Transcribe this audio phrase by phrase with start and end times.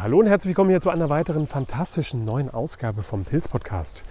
[0.00, 4.04] Hallo und herzlich willkommen hier zu einer weiteren fantastischen neuen Ausgabe vom Pilz Podcast.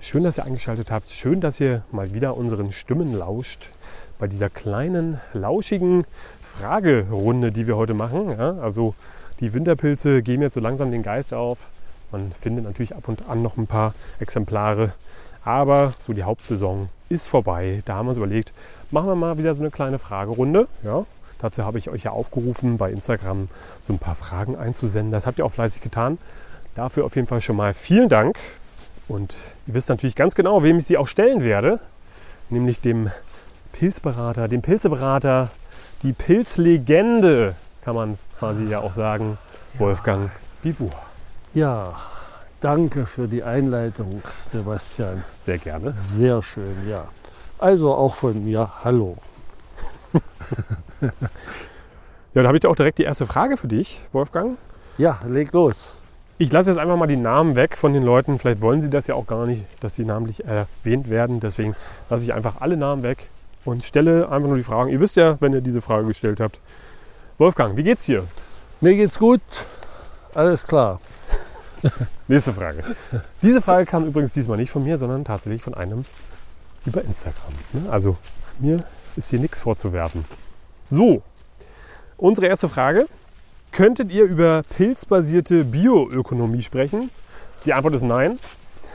[0.00, 1.10] Schön, dass ihr eingeschaltet habt.
[1.10, 3.68] Schön, dass ihr mal wieder unseren Stimmen lauscht
[4.18, 6.06] bei dieser kleinen, lauschigen
[6.40, 8.30] Fragerunde, die wir heute machen.
[8.30, 8.94] Ja, also
[9.40, 11.58] die Winterpilze geben jetzt so langsam den Geist auf.
[12.10, 14.92] Man findet natürlich ab und an noch ein paar Exemplare.
[15.44, 17.82] Aber so die Hauptsaison ist vorbei.
[17.84, 18.54] Da haben wir uns überlegt,
[18.90, 20.68] machen wir mal wieder so eine kleine Fragerunde.
[20.82, 21.04] Ja,
[21.44, 23.50] Dazu habe ich euch ja aufgerufen, bei Instagram
[23.82, 25.10] so ein paar Fragen einzusenden.
[25.12, 26.16] Das habt ihr auch fleißig getan.
[26.74, 28.38] Dafür auf jeden Fall schon mal vielen Dank.
[29.08, 31.80] Und ihr wisst natürlich ganz genau, wem ich sie auch stellen werde.
[32.48, 33.10] Nämlich dem
[33.72, 35.50] Pilzberater, dem Pilzeberater,
[36.02, 37.54] die Pilzlegende,
[37.84, 39.36] kann man quasi ja auch sagen,
[39.76, 40.30] Wolfgang
[40.62, 40.92] Bivur.
[41.52, 41.94] Ja,
[42.62, 45.22] danke für die Einleitung, Sebastian.
[45.42, 45.92] Sehr gerne.
[46.16, 47.04] Sehr schön, ja.
[47.58, 49.18] Also auch von mir, hallo.
[51.00, 51.10] Ja,
[52.42, 54.56] da habe ich auch direkt die erste Frage für dich, Wolfgang.
[54.98, 55.94] Ja, leg los.
[56.36, 58.38] Ich lasse jetzt einfach mal die Namen weg von den Leuten.
[58.38, 61.38] Vielleicht wollen sie das ja auch gar nicht, dass sie namentlich erwähnt werden.
[61.38, 61.76] Deswegen
[62.10, 63.28] lasse ich einfach alle Namen weg
[63.64, 64.90] und stelle einfach nur die Fragen.
[64.90, 66.58] Ihr wisst ja, wenn ihr diese Frage gestellt habt.
[67.38, 68.24] Wolfgang, wie geht's dir?
[68.80, 69.40] Mir geht's gut.
[70.34, 71.00] Alles klar.
[72.28, 72.82] Nächste Frage.
[73.42, 76.04] Diese Frage kam übrigens diesmal nicht von mir, sondern tatsächlich von einem
[76.84, 77.52] über Instagram.
[77.72, 77.82] Ne?
[77.90, 78.16] Also
[78.58, 78.84] mir
[79.16, 80.24] ist hier nichts vorzuwerfen.
[80.86, 81.22] So,
[82.16, 83.06] unsere erste Frage.
[83.72, 87.10] Könntet ihr über pilzbasierte Bioökonomie sprechen?
[87.64, 88.38] Die Antwort ist nein.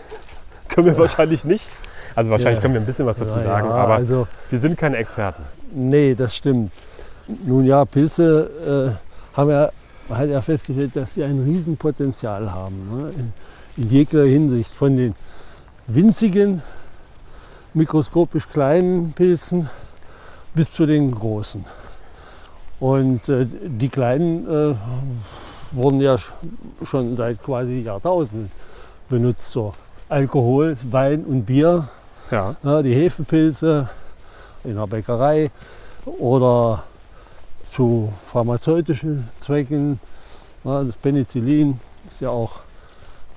[0.69, 1.67] können wir wahrscheinlich nicht.
[2.15, 2.61] Also wahrscheinlich ja.
[2.61, 5.43] können wir ein bisschen was dazu ja, sagen, aber also, wir sind keine Experten.
[5.73, 6.71] Nee, das stimmt.
[7.45, 8.95] Nun ja, Pilze
[9.35, 9.69] äh, haben ja,
[10.09, 12.75] halt ja festgestellt, dass sie ein Riesenpotenzial haben.
[12.91, 13.13] Ne?
[13.17, 13.33] In,
[13.83, 14.71] in jeglicher Hinsicht.
[14.71, 15.13] Von den
[15.87, 16.61] winzigen,
[17.73, 19.69] mikroskopisch kleinen Pilzen
[20.53, 21.63] bis zu den großen.
[22.79, 24.75] Und äh, die kleinen äh,
[25.71, 26.17] wurden ja
[26.85, 28.51] schon seit quasi Jahrtausenden
[29.09, 29.51] benutzt.
[29.51, 29.73] So
[30.07, 31.87] Alkohol, Wein und Bier,
[32.31, 32.55] ja.
[32.63, 33.89] Ja, die Hefepilze
[34.63, 35.51] in der Bäckerei
[36.05, 36.83] oder
[37.71, 39.99] zu pharmazeutischen Zwecken.
[40.63, 42.59] Ja, das Penicillin ist ja auch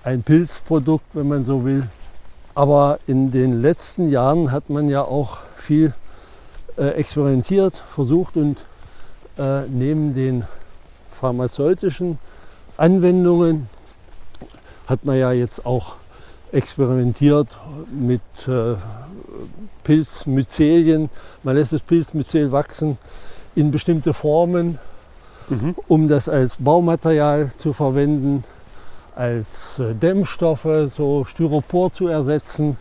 [0.04, 1.88] ein Pilzprodukt, wenn man so will.
[2.54, 5.94] Aber in den letzten Jahren hat man ja auch viel
[6.76, 8.64] experimentiert, versucht und
[9.38, 10.44] äh, neben den
[11.20, 12.18] pharmazeutischen
[12.76, 13.68] Anwendungen
[14.86, 15.96] hat man ja jetzt auch
[16.50, 17.48] experimentiert
[17.90, 18.74] mit äh,
[19.84, 21.10] Pilzmyzelien.
[21.42, 22.98] Man lässt das Pilzmyzel wachsen
[23.54, 24.78] in bestimmte Formen,
[25.48, 25.74] mhm.
[25.88, 28.44] um das als Baumaterial zu verwenden,
[29.14, 32.76] als äh, Dämmstoffe, so Styropor zu ersetzen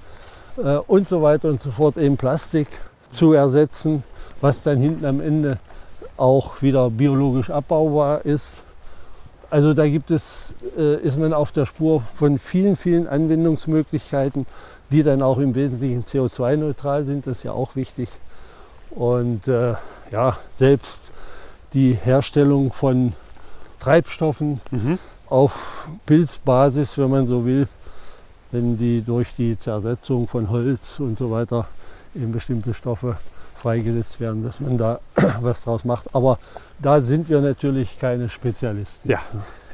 [0.58, 2.68] äh, und so weiter und so fort, eben Plastik
[3.11, 4.03] zu ersetzen,
[4.41, 5.59] was dann hinten am Ende
[6.17, 8.61] auch wieder biologisch abbaubar ist.
[9.49, 14.45] Also da gibt es, äh, ist man auf der Spur von vielen, vielen Anwendungsmöglichkeiten,
[14.91, 17.27] die dann auch im Wesentlichen CO2-neutral sind.
[17.27, 18.09] Das ist ja auch wichtig.
[18.91, 19.73] Und äh,
[20.11, 20.99] ja, selbst
[21.73, 23.13] die Herstellung von
[23.79, 24.99] Treibstoffen mhm.
[25.29, 27.67] auf Pilzbasis, wenn man so will,
[28.51, 31.67] wenn die durch die Zersetzung von Holz und so weiter
[32.13, 33.17] in bestimmte Stoffe
[33.55, 34.99] freigesetzt werden, dass man da
[35.41, 36.13] was draus macht.
[36.16, 36.39] Aber
[36.79, 39.09] da sind wir natürlich keine Spezialisten.
[39.09, 39.19] Ja.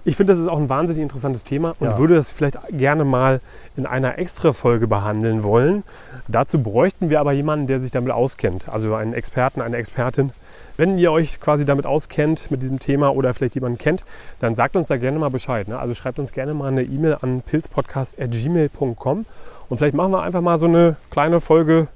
[0.03, 1.97] Ich finde, das ist auch ein wahnsinnig interessantes Thema und ja.
[1.97, 3.41] würde das vielleicht gerne mal
[3.75, 5.83] in einer Extra-Folge behandeln wollen.
[6.29, 10.31] Dazu bräuchten wir aber jemanden, der sich damit auskennt, also einen Experten, eine Expertin.
[10.77, 14.05] Wenn ihr euch quasi damit auskennt, mit diesem Thema oder vielleicht jemanden kennt,
[14.39, 15.67] dann sagt uns da gerne mal Bescheid.
[15.67, 15.77] Ne?
[15.77, 19.25] Also schreibt uns gerne mal eine E-Mail an pilzpodcast.gmail.com
[19.67, 21.89] und vielleicht machen wir einfach mal so eine kleine Folge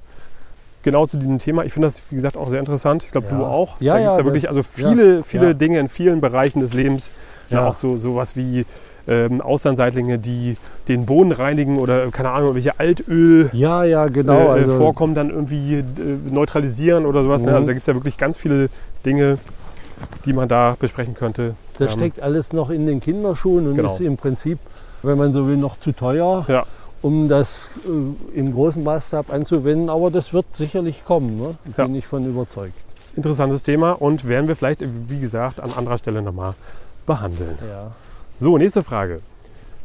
[0.83, 1.63] genau zu diesem Thema.
[1.63, 3.03] Ich finde das, wie gesagt, auch sehr interessant.
[3.03, 3.37] Ich glaube, ja.
[3.37, 3.79] du auch.
[3.79, 6.73] Ja, da gibt es ja, wirklich also viele, ja, viele Dinge in vielen Bereichen des
[6.73, 7.11] Lebens.
[7.49, 8.65] Ja, auch so sowas wie
[9.07, 10.55] ähm, Auslandseitlinge, die
[10.87, 15.29] den Boden reinigen oder keine Ahnung, welche Altöl ja, ja, genau, äh, also vorkommen, dann
[15.29, 15.83] irgendwie äh,
[16.31, 17.43] neutralisieren oder sowas.
[17.43, 17.53] Ne?
[17.53, 18.69] Also da gibt es ja wirklich ganz viele
[19.05, 19.37] Dinge,
[20.25, 21.55] die man da besprechen könnte.
[21.77, 23.93] Das ähm, steckt alles noch in den Kinderschuhen und genau.
[23.93, 24.59] ist im Prinzip,
[25.03, 26.45] wenn man so will, noch zu teuer.
[26.47, 26.65] Ja
[27.01, 29.89] um das äh, im großen Maßstab anzuwenden.
[29.89, 31.55] Aber das wird sicherlich kommen, ne?
[31.75, 31.99] bin ja.
[31.99, 32.75] ich von überzeugt.
[33.15, 36.53] Interessantes Thema und werden wir vielleicht, wie gesagt, an anderer Stelle nochmal
[37.05, 37.57] behandeln.
[37.67, 37.91] Ja.
[38.37, 39.21] So, nächste Frage.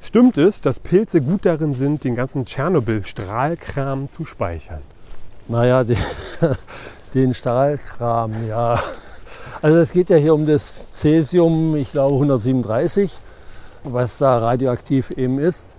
[0.00, 4.82] Stimmt es, dass Pilze gut darin sind, den ganzen Tschernobyl-Strahlkram zu speichern?
[5.48, 5.98] Naja, den,
[7.14, 8.80] den Strahlkram, ja.
[9.62, 13.12] Also es geht ja hier um das Cäsium, ich glaube 137,
[13.82, 15.74] was da radioaktiv eben ist.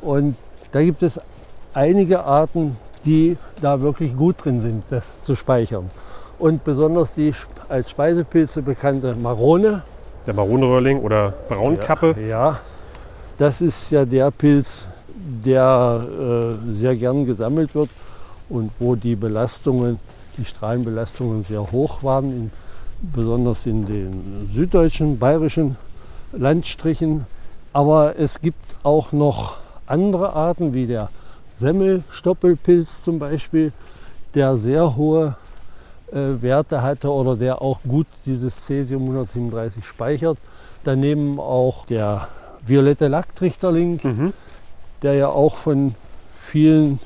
[0.00, 0.36] Und
[0.72, 1.20] da gibt es
[1.74, 5.90] einige Arten, die da wirklich gut drin sind, das zu speichern.
[6.38, 7.32] Und besonders die
[7.68, 9.82] als Speisepilze bekannte Marone
[10.26, 12.16] Der Maronenröhrling oder Braunkappe.
[12.20, 12.60] Ja, ja,
[13.38, 14.86] das ist ja der Pilz,
[15.44, 17.90] der äh, sehr gern gesammelt wird
[18.48, 19.98] und wo die Belastungen,
[20.36, 22.50] die Strahlenbelastungen sehr hoch waren, in,
[23.14, 25.76] besonders in den süddeutschen, bayerischen
[26.32, 27.26] Landstrichen.
[27.72, 29.56] Aber es gibt auch noch
[29.86, 31.10] andere Arten, wie der
[31.54, 33.72] Semmelstoppelpilz zum Beispiel,
[34.34, 35.36] der sehr hohe
[36.10, 40.38] äh, Werte hatte oder der auch gut dieses Cäsium 137 speichert.
[40.84, 42.28] Daneben auch der
[42.66, 44.32] violette Lacktrichterling, mhm.
[45.02, 45.94] der ja auch von
[46.32, 46.98] vielen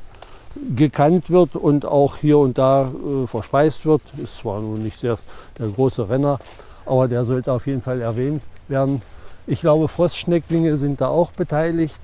[0.75, 4.03] gekannt wird und auch hier und da äh, verspeist wird.
[4.17, 5.19] Ist zwar nun nicht sehr
[5.59, 6.39] der große Renner,
[6.87, 9.03] aber der sollte auf jeden Fall erwähnt werden.
[9.47, 12.01] Ich glaube, Frostschnecklinge sind da auch beteiligt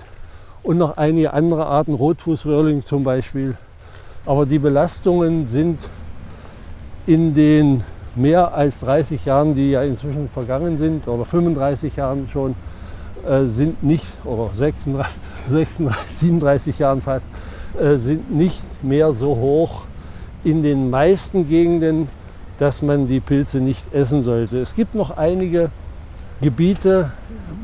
[0.63, 3.57] und noch einige andere Arten, Rotfußröhrling zum Beispiel.
[4.25, 5.89] Aber die Belastungen sind
[7.07, 7.83] in den
[8.15, 12.55] mehr als 30 Jahren, die ja inzwischen vergangen sind, oder 35 Jahren schon,
[13.27, 15.13] äh, sind nicht, oder 36,
[15.51, 17.27] 36 37 Jahren fast,
[17.81, 19.83] äh, sind nicht mehr so hoch
[20.45, 22.09] in den meisten Gegenden,
[22.59, 24.59] dass man die Pilze nicht essen sollte.
[24.59, 25.71] Es gibt noch einige
[26.41, 27.11] Gebiete,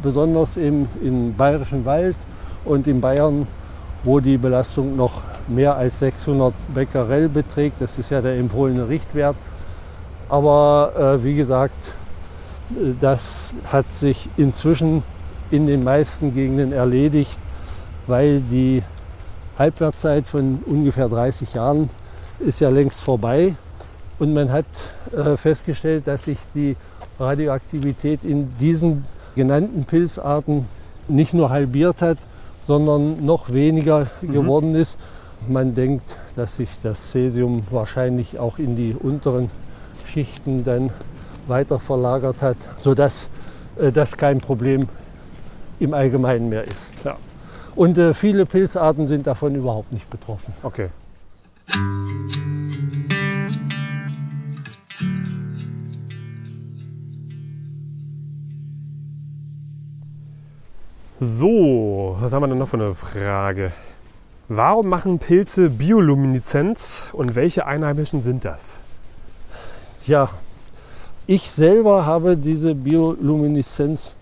[0.03, 2.17] besonders im, im Bayerischen Wald
[2.69, 3.47] und in Bayern,
[4.05, 7.81] wo die Belastung noch mehr als 600 Becquerel beträgt.
[7.81, 9.37] Das ist ja der empfohlene Richtwert.
[10.29, 11.77] Aber äh, wie gesagt,
[13.01, 15.03] das hat sich inzwischen
[15.51, 17.41] in den meisten Gegenden erledigt,
[18.07, 18.83] weil die
[19.59, 21.89] Halbwertszeit von ungefähr 30 Jahren
[22.39, 23.55] ist ja längst vorbei.
[24.19, 24.67] Und man hat
[25.17, 26.77] äh, festgestellt, dass sich die
[27.19, 29.05] Radioaktivität in diesen
[29.35, 30.67] genannten Pilzarten
[31.09, 32.19] nicht nur halbiert hat,
[32.69, 34.33] sondern noch weniger mhm.
[34.33, 34.97] geworden ist.
[35.49, 39.51] Man denkt, dass sich das Cäsium wahrscheinlich auch in die unteren
[40.07, 40.91] Schichten dann
[41.47, 43.31] weiter verlagert hat, sodass
[43.81, 44.87] äh, das kein Problem
[45.81, 46.93] im Allgemeinen mehr ist.
[47.05, 47.17] Ja.
[47.75, 50.53] Und äh, viele Pilzarten sind davon überhaupt nicht betroffen.
[50.63, 50.91] Okay.
[61.21, 63.73] So, was haben wir denn noch für eine Frage?
[64.47, 68.75] Warum machen Pilze Biolumineszenz und welche Einheimischen sind das?
[70.05, 70.31] Tja,
[71.27, 74.13] ich selber habe diese Biolumineszenz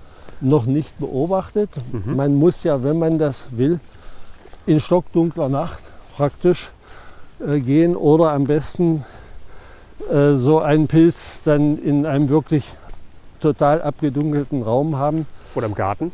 [0.40, 1.68] noch nicht beobachtet.
[1.92, 2.16] Mhm.
[2.16, 3.78] Man muss ja, wenn man das will,
[4.66, 5.82] in stockdunkler Nacht
[6.16, 6.70] praktisch
[7.46, 9.04] äh, gehen oder am besten
[10.10, 12.72] äh, so einen Pilz dann in einem wirklich
[13.38, 15.26] total abgedunkelten Raum haben.
[15.54, 16.10] Oder im Garten?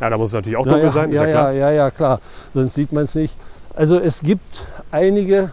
[0.00, 1.12] Ja, da muss es natürlich auch dunkel ja, sein.
[1.12, 2.20] Ja, ja, ja, ja, klar.
[2.54, 3.36] Sonst sieht man es nicht.
[3.74, 5.52] Also es gibt einige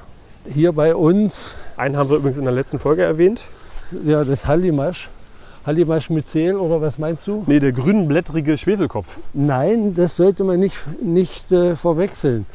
[0.50, 1.56] hier bei uns.
[1.76, 3.46] Einen haben wir übrigens in der letzten Folge erwähnt.
[4.06, 5.10] Ja, das Hallimasch.
[5.66, 7.44] Hallimasch Myzel oder was meinst du?
[7.46, 9.18] Nee, der grünblättrige Schwefelkopf.
[9.34, 12.46] Nein, das sollte man nicht, nicht äh, verwechseln.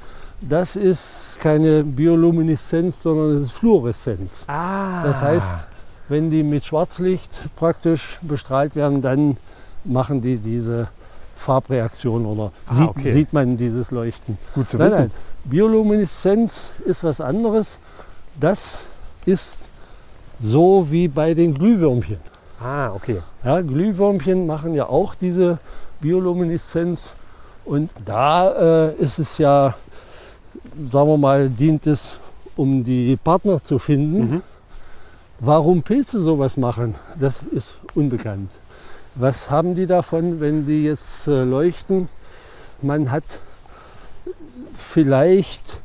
[0.40, 4.44] Das ist keine Biolumineszenz, sondern das ist Fluoreszenz.
[4.46, 5.02] Ah.
[5.04, 5.68] Das heißt,
[6.08, 9.36] wenn die mit Schwarzlicht praktisch bestrahlt werden, dann
[9.84, 10.88] machen die diese
[11.42, 13.12] Farbreaktion oder ah, sieht, okay.
[13.12, 14.38] sieht, man dieses Leuchten.
[14.54, 15.00] Gut zu nein, wissen.
[15.00, 15.10] Nein.
[15.44, 17.78] Biolumineszenz ist was anderes.
[18.40, 18.84] Das
[19.26, 19.56] ist
[20.42, 22.18] so wie bei den Glühwürmchen.
[22.62, 23.18] Ah, okay.
[23.44, 25.58] Ja, Glühwürmchen machen ja auch diese
[26.00, 27.14] Biolumineszenz.
[27.64, 29.74] Und da äh, ist es ja,
[30.90, 32.18] sagen wir mal, dient es,
[32.56, 34.30] um die Partner zu finden.
[34.30, 34.42] Mhm.
[35.40, 38.50] Warum Pilze sowas machen, das ist unbekannt.
[39.14, 42.08] Was haben die davon, wenn die jetzt äh, leuchten?
[42.80, 43.24] Man hat
[44.74, 45.78] vielleicht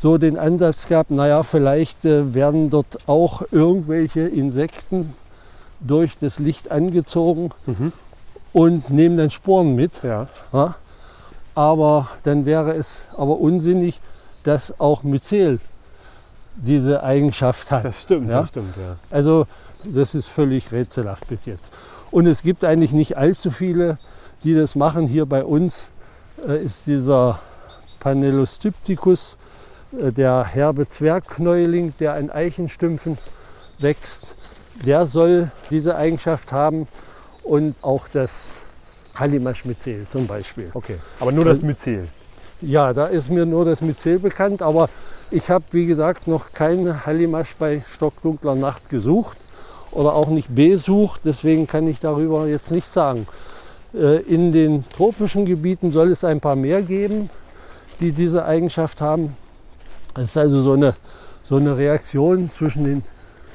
[0.00, 5.14] so den Ansatz gehabt, naja, vielleicht äh, werden dort auch irgendwelche Insekten
[5.78, 7.92] durch das Licht angezogen mhm.
[8.52, 10.02] und nehmen dann Sporen mit.
[10.02, 10.26] Ja.
[10.52, 10.74] Ja?
[11.54, 14.00] Aber dann wäre es aber unsinnig,
[14.42, 15.60] dass auch Myzel
[16.56, 17.84] diese Eigenschaft hat.
[17.84, 18.40] Das stimmt, ja?
[18.40, 18.96] das stimmt, ja.
[19.10, 19.46] Also
[19.84, 21.72] das ist völlig rätselhaft bis jetzt.
[22.12, 23.98] Und es gibt eigentlich nicht allzu viele,
[24.44, 25.06] die das machen.
[25.06, 25.88] Hier bei uns
[26.46, 27.40] äh, ist dieser
[28.00, 29.38] Panelostypticus,
[29.98, 33.16] äh, der herbe Zwergknäuling, der an Eichenstümpfen
[33.78, 34.36] wächst.
[34.84, 36.86] Der soll diese Eigenschaft haben
[37.42, 38.60] und auch das
[39.14, 40.70] Hallimasch-Myzel zum Beispiel.
[40.74, 42.08] Okay, aber nur das Myzel?
[42.60, 44.90] Ja, da ist mir nur das Myzel bekannt, aber
[45.30, 49.38] ich habe, wie gesagt, noch keinen Hallimasch bei stockdunkler Nacht gesucht
[49.92, 51.22] oder auch nicht besucht.
[51.24, 53.26] Deswegen kann ich darüber jetzt nichts sagen.
[53.94, 57.30] Äh, in den tropischen Gebieten soll es ein paar mehr geben,
[58.00, 59.36] die diese Eigenschaft haben.
[60.16, 60.94] Es ist also so eine,
[61.44, 63.02] so eine Reaktion zwischen den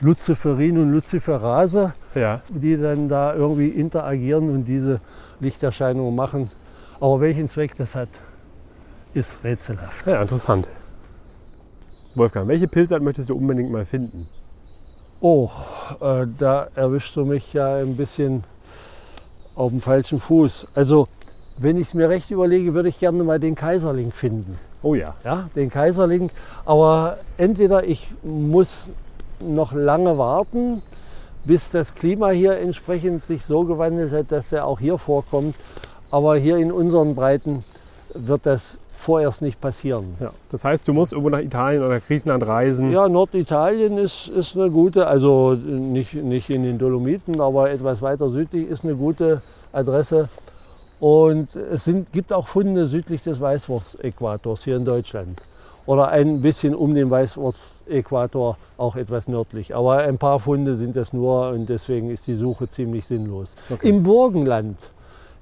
[0.01, 2.41] Luciferin und Luciferase, Ja.
[2.49, 4.99] die dann da irgendwie interagieren und diese
[5.39, 6.51] Lichterscheinungen machen.
[6.99, 8.09] Aber welchen Zweck das hat,
[9.13, 10.05] ist rätselhaft.
[10.07, 10.67] Ja, interessant.
[12.15, 14.27] Wolfgang, welche Pilzart möchtest du unbedingt mal finden?
[15.19, 15.49] Oh,
[15.99, 18.43] äh, da erwischst du mich ja ein bisschen
[19.55, 20.67] auf dem falschen Fuß.
[20.75, 21.07] Also,
[21.57, 24.59] wenn ich es mir recht überlege, würde ich gerne mal den Kaiserling finden.
[24.83, 25.15] Oh ja.
[25.23, 26.29] Ja, den Kaiserling.
[26.65, 28.91] Aber entweder ich muss
[29.39, 30.83] noch lange warten,
[31.45, 35.55] bis das Klima hier entsprechend sich so gewandelt hat, dass der auch hier vorkommt.
[36.11, 37.63] Aber hier in unseren Breiten
[38.13, 40.15] wird das vorerst nicht passieren.
[40.19, 40.31] ja.
[40.49, 42.91] Das heißt, du musst irgendwo nach Italien oder Griechenland reisen.
[42.91, 48.29] Ja, Norditalien ist, ist eine gute, also nicht, nicht in den Dolomiten, aber etwas weiter
[48.29, 50.29] südlich ist eine gute Adresse.
[50.99, 55.41] Und es sind, gibt auch Funde südlich des Weißwurst-Äquators hier in Deutschland.
[55.85, 59.75] Oder ein bisschen um den Weißwurst-Äquator, auch etwas nördlich.
[59.75, 63.55] Aber ein paar Funde sind es nur und deswegen ist die Suche ziemlich sinnlos.
[63.69, 63.87] Okay.
[63.87, 64.91] Im Burgenland,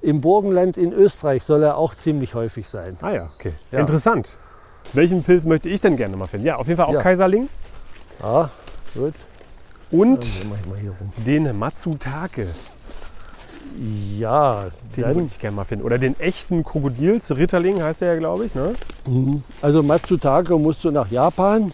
[0.02, 2.96] im Burgenland in Österreich soll er auch ziemlich häufig sein.
[3.00, 3.52] Ah ja, okay.
[3.72, 3.80] Ja.
[3.80, 4.38] Interessant.
[4.92, 6.46] Welchen Pilz möchte ich denn gerne mal finden?
[6.46, 7.02] Ja, auf jeden Fall auch Ja.
[7.02, 7.48] Kaiserling
[8.22, 8.50] Ja,
[8.94, 9.14] gut.
[9.90, 10.26] und
[11.26, 12.46] den Matsutake.
[14.18, 14.64] Ja,
[14.96, 15.84] Den dann, würde ich gerne mal finden.
[15.84, 18.54] Oder den echten Krokodils, Ritterling heißt er ja, glaube ich.
[18.54, 18.72] Ne?
[19.06, 19.42] Mhm.
[19.60, 21.72] Also Matsutake musst du nach Japan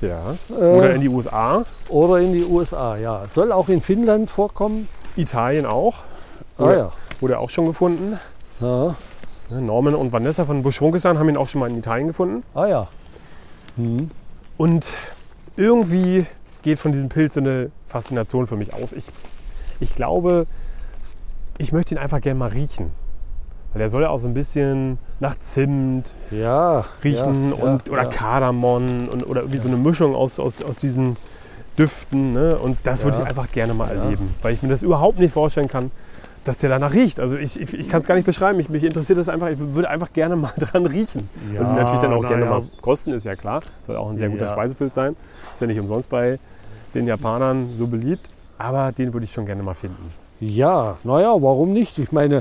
[0.00, 0.34] Ja.
[0.50, 1.64] äh, Oder in die USA.
[1.88, 2.96] oder in die USA.
[2.96, 4.88] Ja, soll auch in Finnland vorkommen.
[5.16, 6.04] Italien auch.
[6.58, 6.92] Ah ja.
[7.20, 8.18] Wurde auch schon gefunden.
[8.60, 8.94] ja.
[9.48, 12.42] Ne, Norman und Vanessa von Buschwunkesan haben ihn auch schon mal in Italien gefunden.
[12.52, 12.88] Ah ja.
[13.76, 14.10] Mhm.
[14.56, 14.90] Und
[15.56, 16.26] irgendwie
[16.62, 18.92] geht von diesem Pilz so eine Faszination für mich aus.
[18.92, 19.06] Ich,
[19.78, 20.46] ich glaube,
[21.58, 22.90] ich möchte ihn einfach gerne mal riechen.
[23.72, 26.84] Weil der soll ja auch so ein bisschen nach Zimt Ja.
[27.04, 28.06] riechen ja, und, ja, oder.
[28.06, 31.16] Kardamom und, oder irgendwie so eine Mischung aus, aus, aus diesen
[31.78, 32.32] Düften.
[32.32, 32.58] Ne?
[32.58, 35.68] Und das würde ich einfach gerne mal erleben, weil ich mir das überhaupt nicht vorstellen
[35.68, 35.90] kann,
[36.46, 37.20] dass der danach riecht.
[37.20, 38.58] Also ich, ich, ich kann es gar nicht beschreiben.
[38.60, 39.48] Ich, mich interessiert das einfach.
[39.48, 41.28] Ich würde einfach gerne mal dran riechen.
[41.52, 42.50] Ja, und natürlich dann auch gerne ja.
[42.50, 43.62] mal kosten, ist ja klar.
[43.86, 44.52] Soll auch ein sehr guter Ja.
[44.52, 45.16] Speisepilz sein.
[45.52, 46.38] Ist ja nicht umsonst bei
[46.94, 48.28] den Japanern so beliebt.
[48.58, 50.12] Aber den würde ich schon gerne mal finden.
[50.40, 51.98] Ja, naja, warum nicht?
[51.98, 52.40] Ich meine,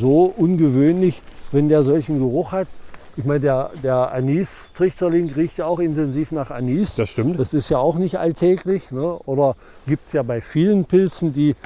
[0.00, 2.68] so ungewöhnlich, wenn der solchen Geruch hat.
[3.16, 6.94] Ich meine, der, der Anis-Trichterling riecht ja auch intensiv nach Anis.
[6.94, 7.40] Das stimmt.
[7.40, 8.92] Das ist ja auch nicht alltäglich.
[8.92, 9.02] Ne?
[9.02, 9.56] Oder
[9.88, 11.56] gibt es ja bei vielen Pilzen, die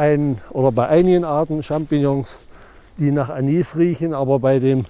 [0.00, 2.38] ein, oder bei einigen Arten Champignons,
[2.96, 4.86] die nach Anis riechen, aber bei dem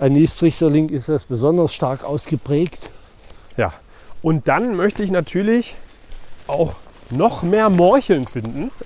[0.00, 2.90] Anis-Trichterling ist das besonders stark ausgeprägt.
[3.56, 3.72] Ja.
[4.20, 5.74] Und dann möchte ich natürlich
[6.48, 6.74] auch
[7.10, 8.70] noch mehr Morcheln finden.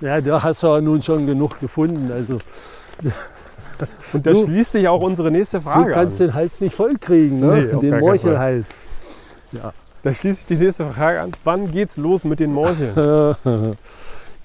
[0.00, 2.10] Ja, da hast du ja nun schon genug gefunden.
[2.12, 2.38] Also
[4.12, 6.26] Und da Du- schließt sich auch unsere nächste du Frage kannst an.
[6.26, 7.68] den Hals nicht vollkriegen, ne?
[7.72, 8.88] Nee, den Morchelhals.
[10.02, 11.30] Da schließt sich die nächste Frage an.
[11.44, 13.36] Wann geht's los mit den Morcheln?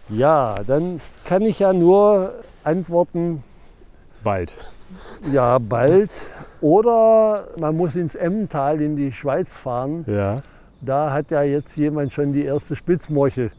[0.10, 3.44] Ja, dann kann ich ja nur antworten,
[4.24, 4.58] Bald.
[5.32, 6.10] ja, bald.
[6.62, 10.04] Oder man muss ins Emmental in die Schweiz fahren.
[10.08, 10.38] Ja.
[10.82, 13.51] Da hat ja jetzt jemand schon die erste Spitzmorchel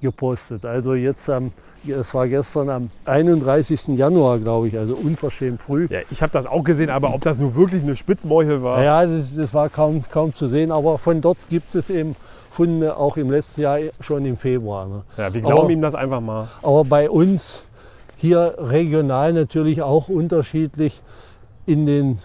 [0.00, 0.64] gepostet.
[0.64, 1.52] Also jetzt am,
[1.86, 3.88] es war gestern am 31.
[3.88, 5.86] Januar, glaube ich, also unverschämt früh.
[5.90, 8.82] ja ich habe das auch gesehen, aber ob das nur wirklich eine Spitzmorchel war.
[8.82, 12.16] Ja, das, das war kaum, kaum zu sehen, aber von dort gibt es eben
[12.58, 14.84] Funde auch im letzten Jahr schon im Februar.
[14.88, 15.02] Ne?
[15.16, 16.48] Ja, wir glauben Aber- ihm das einfach mal.
[16.60, 17.62] Aber bei uns
[18.16, 21.00] hier regional natürlich auch unterschiedlich.
[21.66, 22.18] In den,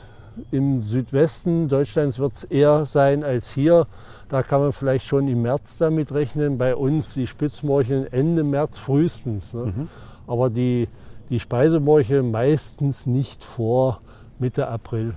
[0.50, 3.86] Im Südwesten Deutschlands wird es eher sein als hier.
[4.28, 6.58] Da kann man vielleicht schon im März damit rechnen.
[6.58, 9.54] Bei uns die Spitzmorcheln Ende März frühestens.
[9.54, 9.66] Ne?
[9.66, 9.88] Mhm.
[10.26, 10.88] Aber die,
[11.30, 14.02] die Speisemorchel meistens nicht vor
[14.40, 15.14] Mitte April.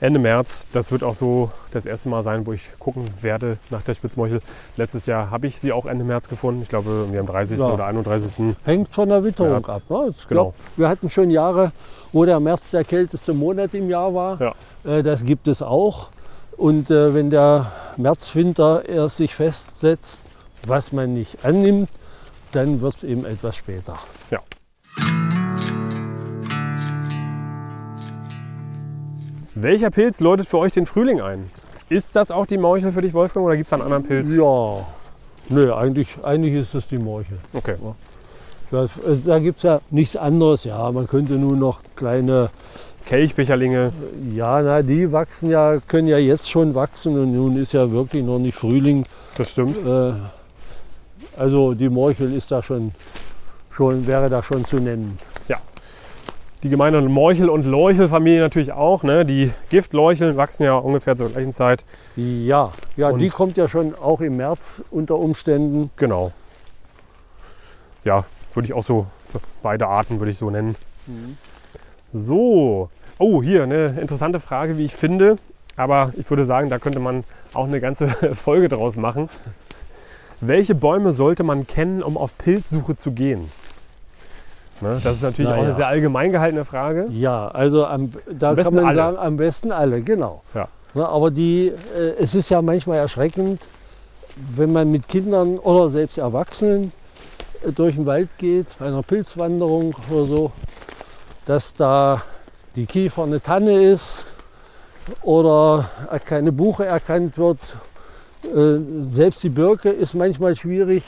[0.00, 3.82] Ende März, das wird auch so das erste Mal sein, wo ich gucken werde nach
[3.82, 4.40] der Spitzmorchel.
[4.76, 6.62] Letztes Jahr habe ich sie auch Ende März gefunden.
[6.62, 7.58] Ich glaube, irgendwie am 30.
[7.58, 7.66] Ja.
[7.66, 8.56] oder 31.
[8.64, 9.68] Hängt von der Witterung März.
[9.68, 9.82] ab.
[9.90, 9.96] Ne?
[9.96, 10.14] Genau.
[10.28, 11.72] glaub, wir hatten schon Jahre,
[12.12, 14.40] wo der März der kälteste Monat im Jahr war.
[14.40, 14.54] Ja.
[14.90, 16.08] Äh, das gibt es auch.
[16.56, 20.24] Und äh, wenn der Märzwinter erst sich festsetzt,
[20.66, 21.90] was man nicht annimmt,
[22.52, 23.98] dann wird es eben etwas später.
[29.54, 31.50] Welcher Pilz läutet für euch den Frühling ein?
[31.88, 34.32] Ist das auch die Morchel für dich, Wolfgang, oder gibt es da einen anderen Pilz?
[34.34, 34.86] Ja,
[35.48, 37.38] nö, eigentlich, eigentlich ist es die Morchel.
[37.52, 37.74] Okay.
[38.70, 40.62] Das, äh, da gibt es ja nichts anderes.
[40.62, 42.50] Ja, man könnte nur noch kleine,
[43.06, 43.92] Kelchbecherlinge.
[44.32, 48.22] ja, na, die wachsen ja, können ja jetzt schon wachsen und nun ist ja wirklich
[48.22, 49.04] noch nicht Frühling.
[49.36, 49.84] Das stimmt.
[49.84, 50.12] Äh,
[51.36, 52.92] also die Morchel ist da schon,
[53.70, 55.18] schon, wäre da schon zu nennen.
[56.62, 59.02] Die gemeine Morchel- und Leuchelfamilie natürlich auch.
[59.02, 59.24] Ne?
[59.24, 61.84] Die Giftleucheln wachsen ja ungefähr zur gleichen Zeit.
[62.16, 65.90] Ja, ja Und- die kommt ja schon auch im März unter Umständen.
[65.96, 66.32] Genau.
[68.04, 68.24] Ja,
[68.54, 69.06] würde ich auch so,
[69.62, 70.76] beide Arten würde ich so nennen.
[72.12, 72.90] So.
[73.18, 75.38] Oh, hier eine interessante Frage, wie ich finde.
[75.76, 77.24] Aber ich würde sagen, da könnte man
[77.54, 79.28] auch eine ganze Folge draus machen.
[80.40, 83.50] Welche Bäume sollte man kennen, um auf Pilzsuche zu gehen?
[84.80, 85.64] Ne, das ist natürlich auch Naja.
[85.66, 87.06] eine sehr allgemein gehaltene Frage.
[87.10, 88.96] Ja, also am, da Am besten kann man alle.
[88.96, 90.42] sagen, am besten alle, genau.
[90.54, 90.68] Ja.
[90.94, 93.60] Na, aber die, äh, es ist ja manchmal erschreckend,
[94.56, 96.92] wenn man mit Kindern oder selbst Erwachsenen
[97.66, 100.52] äh, durch den Wald geht, bei einer Pilzwanderung oder so,
[101.46, 102.22] dass da
[102.76, 104.24] die Kiefer eine Tanne ist
[105.22, 105.90] oder
[106.24, 107.58] keine Buche erkannt wird.
[108.44, 108.78] Äh,
[109.12, 111.04] Selbst die Birke ist manchmal schwierig,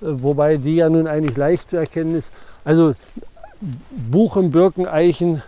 [0.00, 2.32] äh, wobei die ja nun eigentlich leicht zu erkennen ist.
[2.64, 2.94] Also
[4.10, 5.42] Buchen, Birken, Eichen,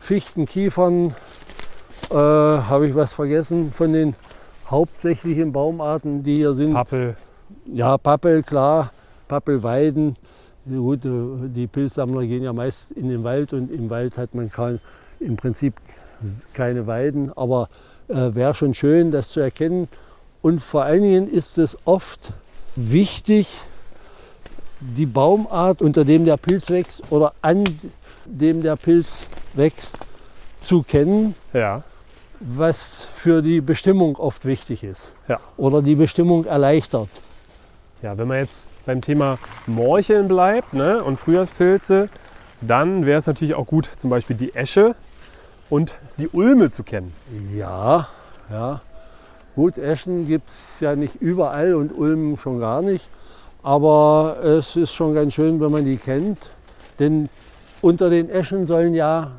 [0.00, 1.14] Fichten, Kiefern,
[2.10, 4.14] äh, habe ich was vergessen von den
[4.70, 6.74] hauptsächlichen Baumarten, die hier sind.
[6.74, 7.16] Pappel.
[7.66, 8.92] Ja, Pappel, klar,
[9.28, 10.16] Pappelweiden.
[10.68, 11.10] Gut, äh,
[11.48, 14.80] die Pilzsammler gehen ja meist in den Wald und im Wald hat man kein,
[15.20, 15.74] im Prinzip
[16.52, 17.68] keine Weiden, aber
[18.08, 19.88] äh, wäre schon schön, das zu erkennen.
[20.42, 22.32] Und vor allen Dingen ist es oft
[22.76, 23.48] wichtig,
[24.80, 27.64] die Baumart, unter dem der Pilz wächst oder an
[28.24, 29.06] dem der Pilz
[29.54, 29.98] wächst,
[30.60, 31.82] zu kennen, Ja.
[32.40, 35.40] was für die Bestimmung oft wichtig ist Ja.
[35.56, 37.08] oder die Bestimmung erleichtert.
[38.02, 42.08] Ja, wenn man jetzt beim Thema Morcheln bleibt ne, und Frühjahrspilze,
[42.60, 44.94] dann wäre es natürlich auch gut, zum Beispiel die Esche
[45.70, 47.12] und die Ulme zu kennen.
[47.56, 48.08] Ja,
[48.50, 48.80] ja.
[49.56, 53.08] Gut, Eschen gibt es ja nicht überall und Ulm schon gar nicht.
[53.68, 56.38] Aber es ist schon ganz schön, wenn man die kennt.
[56.98, 57.28] Denn
[57.82, 59.30] unter den Eschen sollen ja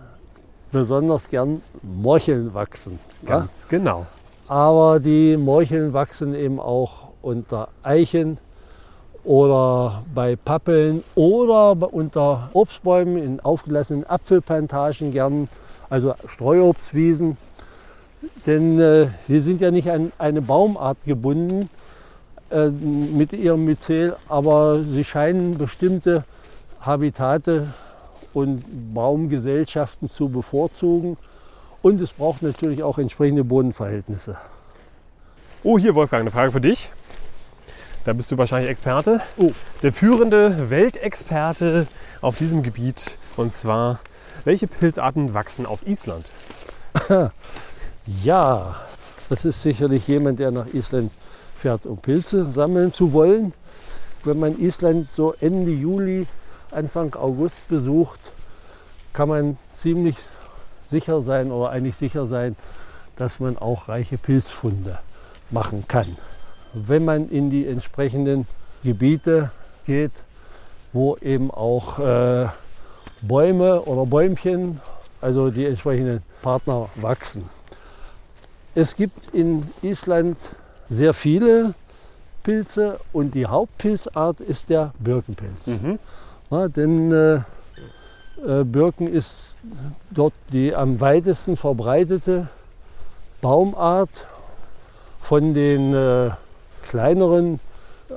[0.71, 2.99] besonders gern Morcheln wachsen.
[3.23, 3.39] Ja?
[3.39, 4.05] Ganz genau.
[4.47, 8.37] Aber die Morcheln wachsen eben auch unter Eichen
[9.23, 15.49] oder bei Pappeln oder unter Obstbäumen in aufgelassenen Apfelplantagen gern,
[15.89, 17.35] also Streuobstwiesen.
[18.45, 21.67] Denn äh, die sind ja nicht an eine Baumart gebunden
[22.51, 26.23] äh, mit ihrem Myzel, aber sie scheinen bestimmte
[26.81, 27.67] Habitate
[28.33, 31.17] und Baumgesellschaften zu bevorzugen.
[31.81, 34.37] Und es braucht natürlich auch entsprechende Bodenverhältnisse.
[35.63, 36.91] Oh, hier Wolfgang, eine Frage für dich.
[38.05, 39.21] Da bist du wahrscheinlich Experte.
[39.37, 39.51] Oh,
[39.83, 41.87] der führende Weltexperte
[42.21, 43.17] auf diesem Gebiet.
[43.37, 43.99] Und zwar,
[44.45, 46.25] welche Pilzarten wachsen auf Island?
[48.23, 48.75] Ja,
[49.29, 51.11] das ist sicherlich jemand, der nach Island
[51.59, 53.53] fährt, um Pilze sammeln zu wollen.
[54.23, 56.27] Wenn man Island so Ende Juli,
[56.71, 58.19] Anfang August besucht,
[59.13, 60.15] kann man ziemlich
[60.89, 62.55] sicher sein oder eigentlich sicher sein,
[63.15, 64.99] dass man auch reiche Pilzfunde
[65.51, 66.15] machen kann.
[66.73, 68.47] Wenn man in die entsprechenden
[68.83, 69.51] Gebiete
[69.85, 70.11] geht,
[70.93, 72.47] wo eben auch äh,
[73.21, 74.79] Bäume oder Bäumchen,
[75.21, 77.49] also die entsprechenden Partner wachsen.
[78.75, 80.37] Es gibt in Island
[80.89, 81.73] sehr viele
[82.43, 85.67] Pilze und die Hauptpilzart ist der Birkenpilz.
[85.67, 85.99] Mhm.
[86.49, 87.35] Ja, denn äh,
[88.45, 89.55] äh, Birken ist
[90.09, 92.47] dort die am weitesten verbreitete
[93.41, 94.09] Baumart
[95.21, 96.31] von den äh,
[96.81, 97.59] kleineren,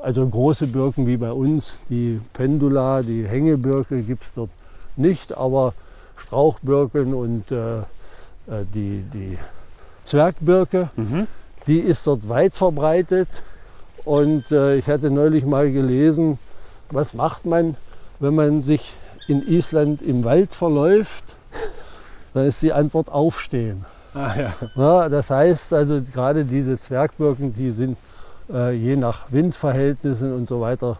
[0.03, 4.51] also große Birken wie bei uns, die Pendula, die Hängebirke gibt es dort
[4.97, 5.75] nicht, aber
[6.17, 7.83] Strauchbirken und äh, äh,
[8.75, 9.39] die, die
[10.05, 11.27] Zwergbirke, Mhm.
[11.67, 13.29] Die ist dort weit verbreitet.
[14.05, 16.39] Und äh, ich hatte neulich mal gelesen,
[16.91, 17.77] was macht man,
[18.19, 18.93] wenn man sich
[19.29, 21.37] in Island im Wald verläuft?
[22.35, 23.85] Dann ist die Antwort aufstehen.
[24.15, 24.55] Ah, ja.
[24.75, 27.97] Ja, das heißt also gerade diese Zwergbirken, die sind
[28.53, 30.99] äh, je nach Windverhältnissen und so weiter,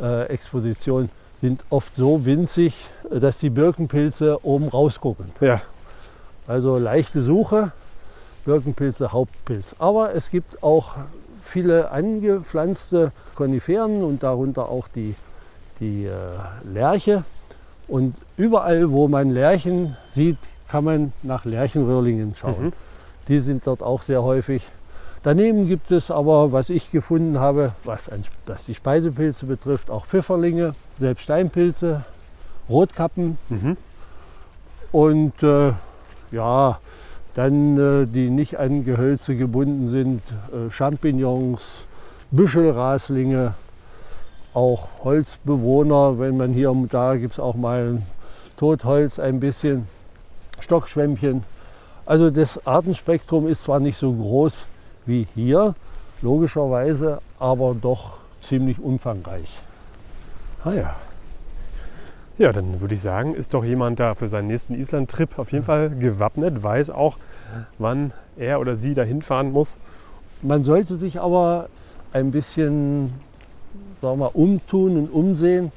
[0.00, 1.08] äh, Exposition,
[1.40, 5.26] sind oft so winzig, dass die Birkenpilze oben rausgucken.
[5.40, 5.60] ja.
[6.48, 7.70] Also leichte Suche,
[8.44, 9.76] Birkenpilze, Hauptpilz.
[9.78, 10.96] Aber es gibt auch
[11.42, 15.14] viele angepflanzte Koniferen und darunter auch die,
[15.80, 16.10] die äh,
[16.72, 17.24] Lärche.
[17.88, 22.66] Und überall, wo man Lärchen sieht, kann man nach Lärchenröhrlingen schauen.
[22.66, 22.72] Mhm.
[23.28, 24.66] Die sind dort auch sehr häufig.
[25.22, 30.06] Daneben gibt es aber, was ich gefunden habe, was, an, was die Speisepilze betrifft, auch
[30.06, 32.04] Pfifferlinge, selbst Steinpilze,
[32.68, 33.76] Rotkappen Mhm.
[34.90, 35.72] und äh,
[36.30, 36.78] ja,
[37.34, 41.78] dann äh, die nicht an Gehölze gebunden sind, äh, Champignons,
[42.30, 43.54] Büschelraslinge,
[44.54, 48.02] auch Holzbewohner, wenn man hier und da gibt es auch mal
[48.56, 49.86] Totholz ein bisschen,
[50.60, 51.44] Stockschwämmchen.
[52.04, 54.66] Also das Artenspektrum ist zwar nicht so groß
[55.06, 55.74] wie hier,
[56.20, 59.58] logischerweise, aber doch ziemlich umfangreich.
[60.64, 60.96] Ah ja.
[62.38, 65.64] Ja, dann würde ich sagen, ist doch jemand da für seinen nächsten Island-Trip auf jeden
[65.64, 67.18] Fall gewappnet, weiß auch,
[67.78, 69.80] wann er oder sie da hinfahren muss.
[70.40, 71.68] Man sollte sich aber
[72.12, 73.12] ein bisschen
[74.02, 75.72] sagen wir, umtun und umsehen.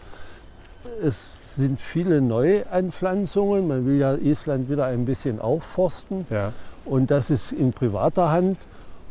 [1.01, 1.15] Es
[1.55, 3.67] sind viele Neuanpflanzungen.
[3.67, 6.25] Man will ja Island wieder ein bisschen aufforsten.
[6.29, 6.51] Ja.
[6.83, 8.57] Und das ist in privater Hand.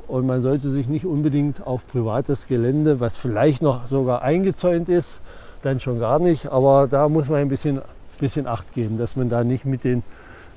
[0.06, 5.20] Und man sollte sich nicht unbedingt auf privates Gelände, was vielleicht noch sogar eingezäunt ist,
[5.64, 6.46] dann schon gar nicht.
[6.46, 7.80] Aber da muss man ein bisschen,
[8.18, 10.02] bisschen Acht geben, dass man da nicht mit den,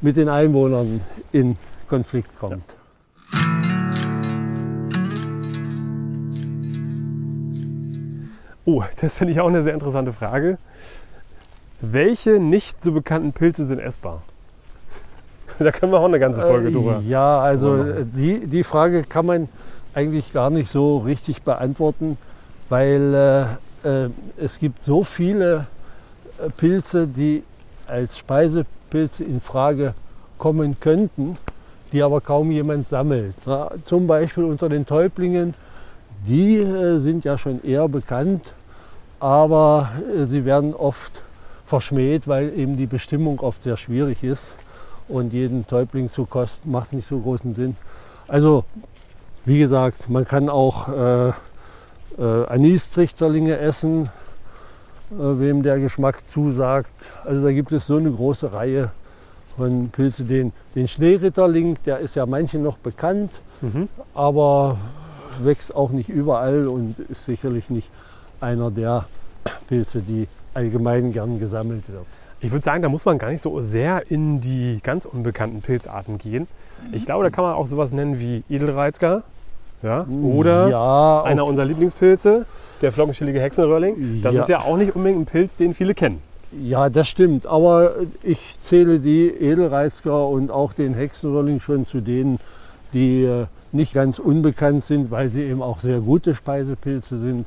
[0.01, 2.63] mit den Einwohnern in Konflikt kommt.
[8.65, 10.57] Oh, das finde ich auch eine sehr interessante Frage.
[11.79, 14.21] Welche nicht so bekannten Pilze sind essbar?
[15.59, 17.01] Da können wir auch eine ganze Folge drüber.
[17.03, 19.49] Äh, ja, also die, die Frage kann man
[19.95, 22.17] eigentlich gar nicht so richtig beantworten,
[22.69, 25.67] weil äh, es gibt so viele
[26.39, 27.43] äh, Pilze, die
[27.87, 29.93] als Speisepilze in Frage
[30.37, 31.37] kommen könnten,
[31.91, 33.35] die aber kaum jemand sammelt.
[33.45, 35.53] Ja, zum Beispiel unter den Täublingen,
[36.25, 38.53] die äh, sind ja schon eher bekannt,
[39.19, 41.23] aber äh, sie werden oft
[41.65, 44.53] verschmäht, weil eben die Bestimmung oft sehr schwierig ist
[45.07, 47.75] und jeden Täubling zu kosten macht nicht so großen Sinn.
[48.27, 48.63] Also
[49.45, 51.31] wie gesagt, man kann auch äh,
[52.17, 54.09] äh, Anis-Trichterlinge essen,
[55.11, 56.91] äh, wem der Geschmack zusagt.
[57.25, 58.91] Also da gibt es so eine große Reihe
[59.55, 60.27] von Pilzen.
[60.27, 63.89] Den, den Schneeritterling, der ist ja manchen noch bekannt, Mhm.
[64.13, 64.77] aber
[65.41, 67.89] wächst auch nicht überall und ist sicherlich nicht
[68.39, 69.05] einer der
[69.67, 72.05] Pilze, die allgemein gern gesammelt wird.
[72.39, 76.19] Ich würde sagen, da muss man gar nicht so sehr in die ganz unbekannten Pilzarten
[76.19, 76.47] gehen.
[76.91, 79.23] Ich glaube, da kann man auch sowas nennen wie Edelreizger.
[79.83, 80.05] Ja?
[80.23, 82.45] Oder ja, einer unserer Lieblingspilze,
[82.81, 84.21] der flockenschillige Hexenröhrling.
[84.21, 84.41] Das Ja.
[84.41, 86.19] ist ja auch nicht unbedingt ein Pilz, den viele kennen.
[86.63, 87.45] ja, das stimmt.
[87.45, 87.91] Aber
[88.23, 92.39] ich zähle die Edelreizger und auch den Hexenrolling schon zu denen,
[92.93, 97.45] die äh, nicht ganz unbekannt sind, weil sie eben auch sehr gute Speisepilze sind.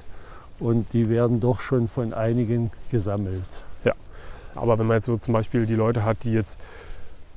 [0.58, 3.42] Und die werden doch schon von einigen gesammelt.
[4.56, 6.58] Aber wenn man jetzt so zum Beispiel die Leute hat, die jetzt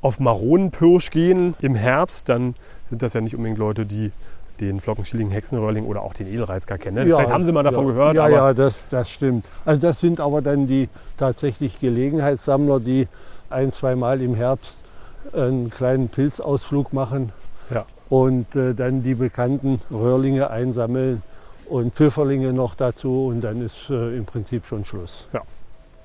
[0.02, 4.12] auf Maronenpirsch gehen im Herbst, dann sind das ja nicht unbedingt Leute, die
[4.60, 6.96] den flockenschilligen Hexenröhrling oder auch den Edelreizger kennen.
[7.04, 7.10] ne?
[7.10, 9.46] Ja, Vielleicht haben sie mal davon ja, gehört, Ja, aber ja, das, das stimmt.
[9.66, 13.08] Also das sind aber dann die tatsächlich Gelegenheitssammler, die
[13.50, 14.84] ein, zweimal im Herbst
[15.34, 17.32] einen kleinen Pilzausflug machen
[17.74, 17.86] Ja.
[18.10, 21.22] und äh, dann die bekannten Röhrlinge einsammeln
[21.70, 25.28] und Pfifferlinge noch dazu und dann ist äh, im Prinzip schon Schluss.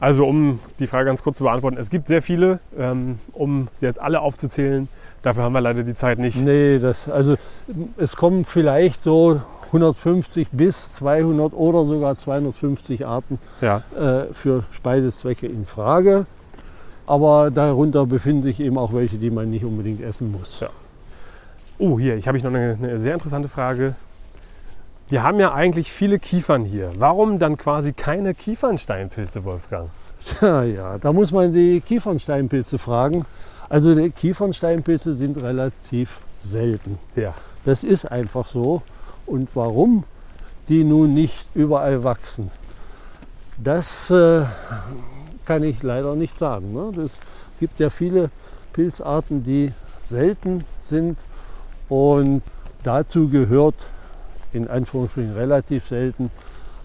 [0.00, 3.86] Also um die Frage ganz kurz zu beantworten, es gibt sehr viele, ähm, um sie
[3.86, 4.88] jetzt alle aufzuzählen.
[5.22, 6.36] Dafür haben wir leider die Zeit nicht.
[6.36, 7.36] Nee, das, also
[7.96, 15.46] es kommen vielleicht so 150 bis 200 oder sogar 250 Arten Ja, äh, für Speisezwecke
[15.46, 16.26] in Frage.
[17.06, 20.60] Aber darunter befinden sich eben auch welche, die man nicht unbedingt essen muss.
[20.60, 20.68] Ja.
[21.78, 23.94] Oh, hier, ich habe ich noch eine, eine sehr interessante Frage.
[25.08, 26.92] Wir haben ja eigentlich viele Kiefern hier.
[26.96, 29.88] Warum dann quasi keine Kiefernsteinpilze, Wolfgang?
[30.42, 33.24] Ja, ja, da muss man die Kiefernsteinpilze fragen.
[33.70, 36.98] Also die Kiefernsteinpilze sind relativ selten.
[37.16, 37.32] Ja.
[37.64, 38.82] Das ist einfach so.
[39.24, 40.04] Und warum
[40.68, 42.50] die nun nicht überall wachsen,
[43.56, 44.42] das äh,
[45.46, 46.74] kann ich leider nicht sagen.
[46.74, 47.02] Ne?
[47.02, 47.18] Es
[47.60, 48.30] gibt ja viele
[48.74, 49.72] Pilzarten, die
[50.04, 51.18] selten sind
[51.88, 52.42] und
[52.82, 53.76] dazu gehört
[54.52, 56.30] in Anführungsstrichen relativ selten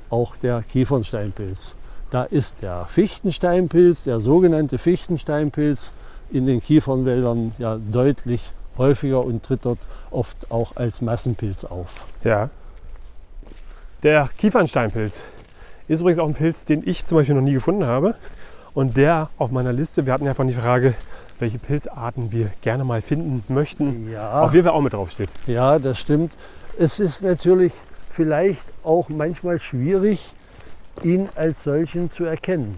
[0.09, 1.75] auch der Kiefernsteinpilz.
[2.11, 5.89] Da ist der Fichtensteinpilz, der sogenannte Fichtensteinpilz,
[6.31, 9.79] in den Kiefernwäldern ja deutlich häufiger und tritt dort
[10.11, 12.07] oft auch als Massenpilz auf.
[12.23, 12.49] Ja.
[14.03, 15.23] Der Kiefernsteinpilz
[15.87, 18.15] ist übrigens auch ein Pilz, den ich zum Beispiel noch nie gefunden habe.
[18.73, 20.95] Und der auf meiner Liste, wir hatten ja von die Frage,
[21.39, 25.29] welche Pilzarten wir gerne mal finden möchten, Ja, auf jeden Fall auch mit drauf steht.
[25.45, 26.33] ja, das stimmt.
[26.77, 27.73] Es ist natürlich
[28.09, 30.33] vielleicht auch manchmal schwierig,
[31.03, 32.77] ihn als solchen zu erkennen.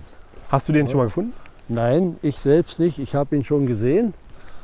[0.49, 1.33] Hast du den schon mal gefunden?
[1.67, 2.99] Nein, ich selbst nicht.
[2.99, 4.13] Ich habe ihn schon gesehen,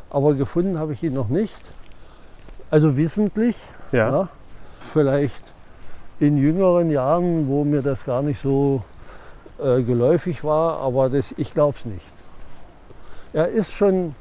[0.09, 1.61] aber gefunden habe ich ihn noch nicht.
[2.69, 3.57] Also wissentlich,
[3.91, 4.29] ja.
[4.79, 5.43] vielleicht
[6.19, 8.83] in jüngeren Jahren, wo mir das gar nicht so
[9.61, 12.13] äh, geläufig war, aber das, ich glaube es nicht.
[13.33, 14.13] Er ist schon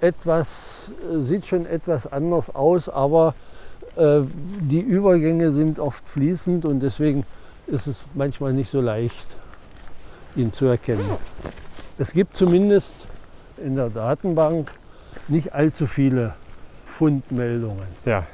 [0.00, 3.34] etwas, äh, sieht schon etwas anders aus, aber
[3.96, 7.24] die Übergänge sind oft fließend und deswegen
[7.66, 9.26] ist es manchmal nicht so leicht,
[10.36, 11.04] ihn zu erkennen.
[11.98, 13.06] es gibt zumindest
[13.64, 14.72] in der Datenbank
[15.28, 16.34] nicht allzu viele
[16.84, 17.86] Fundmeldungen.
[18.04, 18.24] Ja.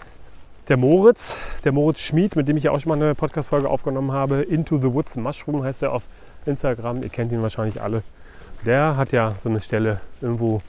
[0.68, 4.10] Der Moritz, der Moritz Schmid, mit dem ich ja auch schon mal eine Podcast-Folge aufgenommen
[4.10, 6.02] habe, Into the Woods Mushroom heißt er auf
[6.44, 7.02] Instagram.
[7.02, 8.02] Ihr kennt ihn wahrscheinlich alle.
[8.64, 10.62] Der hat ja so eine Stelle irgendwo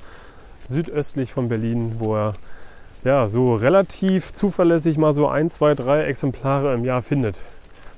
[0.67, 2.34] südöstlich von Berlin, wo er
[3.03, 7.38] ja so relativ zuverlässig mal so ein, zwei, drei Exemplare im Jahr findet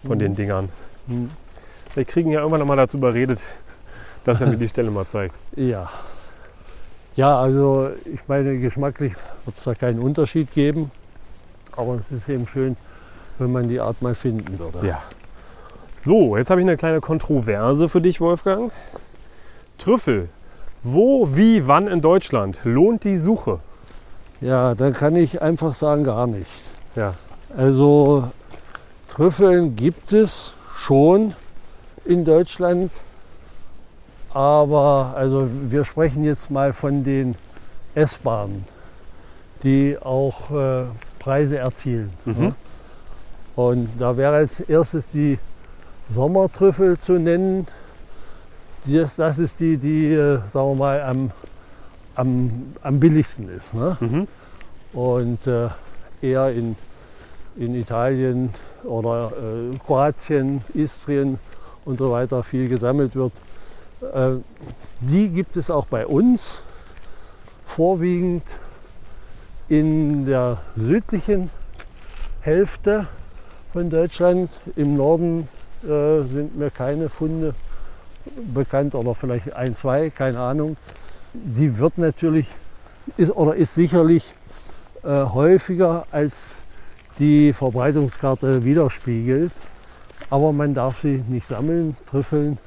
[0.06, 0.20] von Mhm.
[0.20, 0.70] den Dingern.
[1.08, 1.30] Hm,
[1.96, 3.42] Wir kriegen ja irgendwann noch mal dazu überredet,
[4.24, 5.36] dass er mir die Stelle mal zeigt.
[5.56, 5.90] Ja.
[7.16, 9.14] Ja, also ich meine, geschmacklich
[9.46, 10.92] wird es da keinen Unterschied geben.
[11.76, 12.78] Aber es ist eben schön,
[13.40, 14.86] wenn man die Art mal finden würde.
[14.88, 15.02] Ja.
[16.02, 18.72] So, jetzt habe ich eine kleine Kontroverse für dich, Wolfgang.
[19.78, 20.30] Trüffel.
[20.84, 23.60] Wo, wie, wann in Deutschland lohnt die Suche?
[24.42, 26.52] Ja, dann kann ich einfach sagen, gar nicht.
[26.96, 27.16] Ja.
[27.56, 28.30] Also
[29.10, 31.34] Trüffeln gibt es schon
[32.06, 32.92] in Deutschland,
[34.34, 37.36] aber also wir sprechen jetzt mal von den
[37.96, 38.66] S-Bahnen,
[39.64, 40.84] die auch äh,
[41.20, 42.12] Preise erzielen.
[42.26, 42.40] Mhm.
[42.40, 42.56] ne?
[43.56, 45.38] Und da wäre als erstes die
[46.10, 47.68] Sommertrüffel zu nennen.
[48.86, 51.32] Das, das ist die, die, äh, sagen wir mal, am,
[52.20, 53.74] am, am billigsten ist.
[53.74, 53.98] Ne?
[54.00, 54.28] Mhm.
[54.94, 55.70] und äh,
[56.22, 56.76] eher in,
[57.56, 58.50] in Italien
[58.84, 61.40] oder äh, Kroatien, Istrien
[61.86, 63.32] und so weiter viel gesammelt wird.
[64.02, 64.42] Äh,
[65.02, 66.62] die gibt es auch bei uns,
[67.66, 68.44] vorwiegend
[69.70, 71.50] in der südlichen
[72.42, 73.08] Hälfte
[73.72, 74.50] von Deutschland.
[74.76, 75.48] Im Norden
[75.84, 77.54] äh, sind mir keine Funde
[78.54, 80.76] bekannt oder vielleicht ein, zwei, keine Ahnung.
[81.34, 82.48] Die wird natürlich
[83.18, 84.34] ist, oder ist sicherlich
[85.04, 86.56] äh, häufiger als
[87.20, 89.52] die Verbreitungskarte widerspiegelt.
[90.30, 91.96] Aber man darf sie nicht sammeln.
[92.10, 92.58] Trüffeln,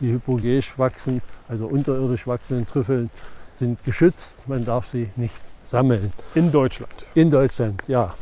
[0.00, 3.10] die hypogäisch wachsen, also unterirdisch wachsenden Trüffeln,
[3.58, 4.48] sind geschützt.
[4.48, 6.12] Man darf sie nicht sammeln.
[6.34, 7.06] In Deutschland.
[7.14, 8.14] In Deutschland, ja.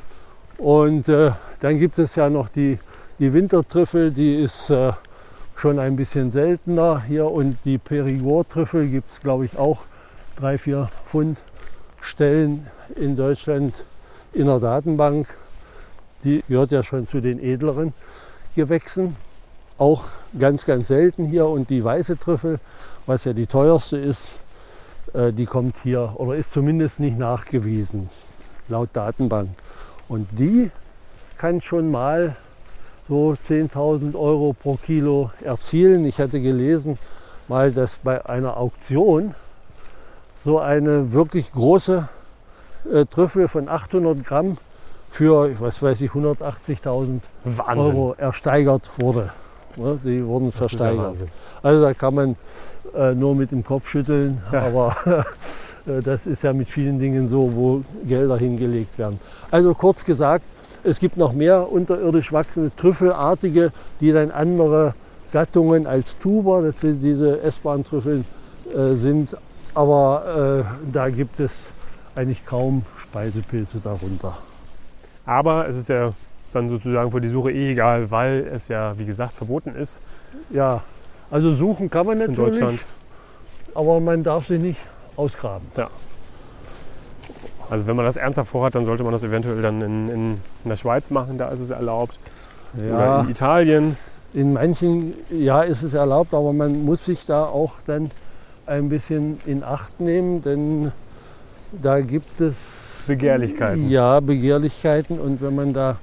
[0.58, 2.78] Und äh, dann gibt es ja noch die,
[3.18, 4.92] die Wintertrüffel, die ist äh,
[5.56, 7.30] schon ein bisschen seltener hier.
[7.30, 9.82] Und die Perigord-Trüffel gibt es, glaube ich, auch
[10.36, 11.38] drei, vier Pfund
[12.00, 13.84] Stellen in Deutschland
[14.32, 15.26] in der Datenbank.
[16.22, 17.94] Die gehört ja schon zu den edleren
[18.54, 19.16] Gewächsen.
[19.78, 20.04] Auch
[20.38, 21.46] ganz, ganz selten hier.
[21.46, 22.60] Und die weiße Trüffel,
[23.06, 24.32] was ja die teuerste ist,
[25.14, 28.10] äh, die kommt hier oder ist zumindest nicht nachgewiesen,
[28.68, 29.50] laut Datenbank.
[30.08, 30.70] Und die
[31.36, 32.36] kann schon mal
[33.08, 36.04] so 10.000 Euro pro Kilo erzielen.
[36.04, 36.98] Ich hatte gelesen,
[37.48, 39.34] mal, dass bei einer Auktion
[40.42, 42.08] so eine wirklich große
[42.92, 44.58] äh, Trüffel von 800 Gramm
[45.10, 47.78] für, was weiß ich, 180.000 Wahnsinn.
[47.78, 49.30] Euro ersteigert wurde.
[49.76, 51.16] Ne, die wurden Das versteigert.
[51.62, 52.36] Also da kann man
[52.94, 54.62] äh, nur mit dem Kopf schütteln, Ja.
[54.66, 55.24] aber
[55.86, 59.18] äh, das ist ja mit vielen Dingen so, wo Gelder hingelegt werden.
[59.50, 60.44] Also kurz gesagt,
[60.84, 64.94] es gibt noch mehr unterirdisch wachsende Trüffelartige, die dann andere
[65.32, 68.24] Gattungen als Tuber, das sind diese S-Bahn-Trüffeln,
[68.72, 69.36] äh, sind.
[69.74, 71.70] Aber äh, da gibt es
[72.14, 74.38] eigentlich kaum Speisepilze darunter.
[75.26, 76.10] Aber es ist ja
[76.52, 80.00] dann sozusagen für die Suche eh egal, weil es ja, wie gesagt, verboten ist
[80.50, 80.82] Ja,
[81.30, 82.84] also suchen kann man in natürlich, Deutschland.
[83.74, 84.78] aber man darf sie nicht
[85.16, 85.66] ausgraben.
[87.74, 90.30] Also wenn man das ernsthaft vorhat, dann sollte man das eventuell dann in, in,
[90.62, 92.16] in der Schweiz machen, da ist es erlaubt.
[92.76, 93.96] Oder Ja, in Italien.
[94.32, 98.12] in manchen ja ist es erlaubt, aber man muss sich da auch dann
[98.66, 100.92] ein bisschen in Acht nehmen, denn
[101.82, 102.58] da gibt es
[103.08, 103.90] Begehrlichkeiten.
[103.90, 105.96] ja Begehrlichkeiten und wenn man da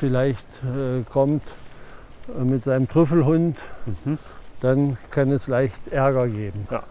[0.00, 1.44] vielleicht äh, kommt
[2.36, 3.56] äh, mit seinem Trüffelhund,
[4.04, 4.18] Mhm.
[4.60, 6.66] dann kann es leicht Ärger geben.
[6.68, 6.82] Ja.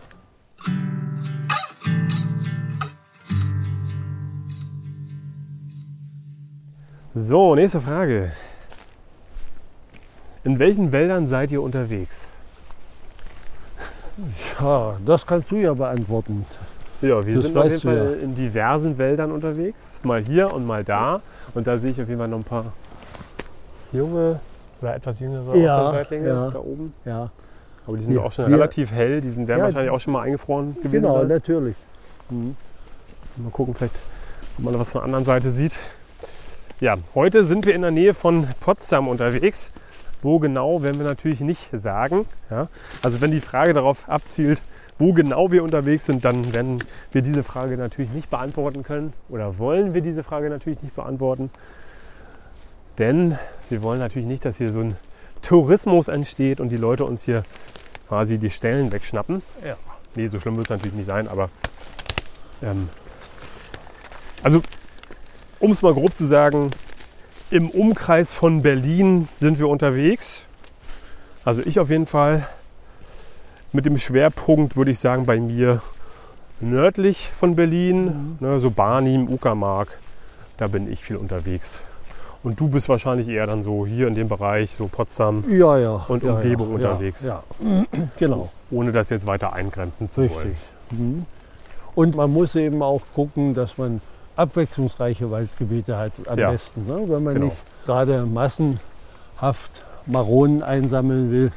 [7.13, 8.31] So, nächste Frage.
[10.43, 12.33] In welchen Wäldern seid ihr unterwegs?
[14.59, 16.45] Ja, das kannst du ja beantworten.
[17.01, 19.99] Ja, wir Das sind auf jeden Fall in diversen Wäldern unterwegs.
[20.03, 21.21] Mal hier und mal da.
[21.55, 22.65] Und da sehe ich auf jeden Fall noch ein paar
[23.91, 24.39] junge
[24.81, 26.49] oder etwas jüngere Ja, Austernseitlinge ja.
[26.51, 26.93] da oben.
[27.05, 27.31] Ja,
[27.87, 29.21] Aber die sind Wir- auch schon wir- relativ hell.
[29.21, 30.91] Die sind, werden Ja, wahrscheinlich auch schon mal eingefroren gewesen.
[30.91, 31.27] genau, sein.
[31.29, 31.75] natürlich.
[32.29, 32.55] Mhm.
[33.37, 33.97] Mal gucken, vielleicht,
[34.59, 35.79] ob man was von der anderen Seite sieht.
[36.81, 39.69] Ja, heute sind wir in der Nähe von Potsdam unterwegs.
[40.23, 42.25] Wo genau, werden wir natürlich nicht sagen.
[42.49, 42.69] Ja?
[43.03, 44.63] Also wenn die Frage darauf abzielt,
[44.97, 49.13] wo genau wir unterwegs sind, dann werden wir diese Frage natürlich nicht beantworten können.
[49.29, 51.51] Oder wollen wir diese Frage natürlich nicht beantworten.
[52.97, 53.37] Denn
[53.69, 54.97] wir wollen natürlich nicht, dass hier so ein
[55.43, 57.43] Tourismus entsteht und die Leute uns hier
[58.07, 59.43] quasi die Stellen wegschnappen.
[59.63, 59.75] Ja.
[60.15, 61.51] Nee, so schlimm wird es natürlich nicht sein, aber
[62.63, 62.89] ähm,
[64.41, 64.63] also
[65.61, 66.71] um es mal grob zu sagen,
[67.51, 70.43] im Umkreis von Berlin sind wir unterwegs.
[71.45, 72.47] Also ich auf jeden Fall
[73.71, 75.81] mit dem Schwerpunkt, würde ich sagen, bei mir
[76.59, 79.99] nördlich von Berlin, ne, so Barnim, Uckermark,
[80.57, 81.81] da bin ich viel unterwegs.
[82.43, 86.05] Und du bist wahrscheinlich eher dann so hier in dem Bereich, so Potsdam Ja, ja.
[86.07, 87.23] und ja, Umgebung unterwegs.
[87.23, 87.43] Ja,
[88.17, 88.49] genau.
[88.71, 90.47] ohne das jetzt weiter eingrenzen zu wollen.
[90.47, 90.99] Richtig.
[90.99, 91.25] Mhm.
[91.93, 94.01] Und man muss eben auch gucken, dass man
[94.35, 96.51] abwechslungsreiche Waldgebiete hat am Ja.
[96.51, 96.85] besten.
[96.87, 97.03] Ne?
[97.07, 97.45] Wenn man Genau.
[97.47, 99.71] nicht gerade massenhaft
[100.05, 101.51] Maronen einsammeln will,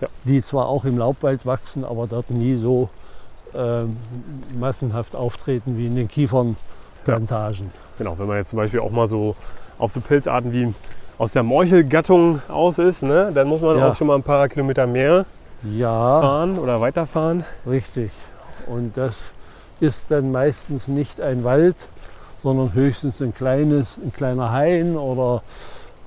[0.00, 0.08] Ja.
[0.24, 2.88] die zwar auch im Laubwald wachsen, aber dort nie so
[3.54, 3.98] ähm,
[4.58, 7.70] massenhaft auftreten wie in den Kiefernplantagen.
[7.98, 9.36] Genau, wenn man jetzt zum Beispiel auch mal so
[9.78, 10.72] auf so Pilzarten wie
[11.18, 13.90] aus der Morchelgattung aus ist, ne, dann muss man Ja.
[13.90, 15.26] auch schon mal ein paar Kilometer mehr
[15.64, 17.44] Ja, fahren oder weiterfahren.
[17.66, 18.10] richtig.
[18.66, 19.16] Und das
[19.80, 21.76] ist dann meistens nicht ein Wald,
[22.42, 25.42] sondern höchstens ein kleines, ein kleiner Hain oder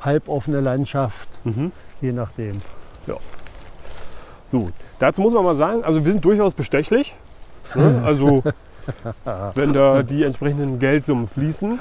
[0.01, 1.71] halboffene Landschaft, Mhm.
[2.01, 2.61] je nachdem.
[4.47, 4.69] So,
[4.99, 7.15] dazu muss man mal sagen, also wir sind durchaus bestechlich.
[7.73, 8.01] Ne?
[8.05, 8.43] Also
[9.55, 11.79] wenn da die entsprechenden Geldsummen fließen,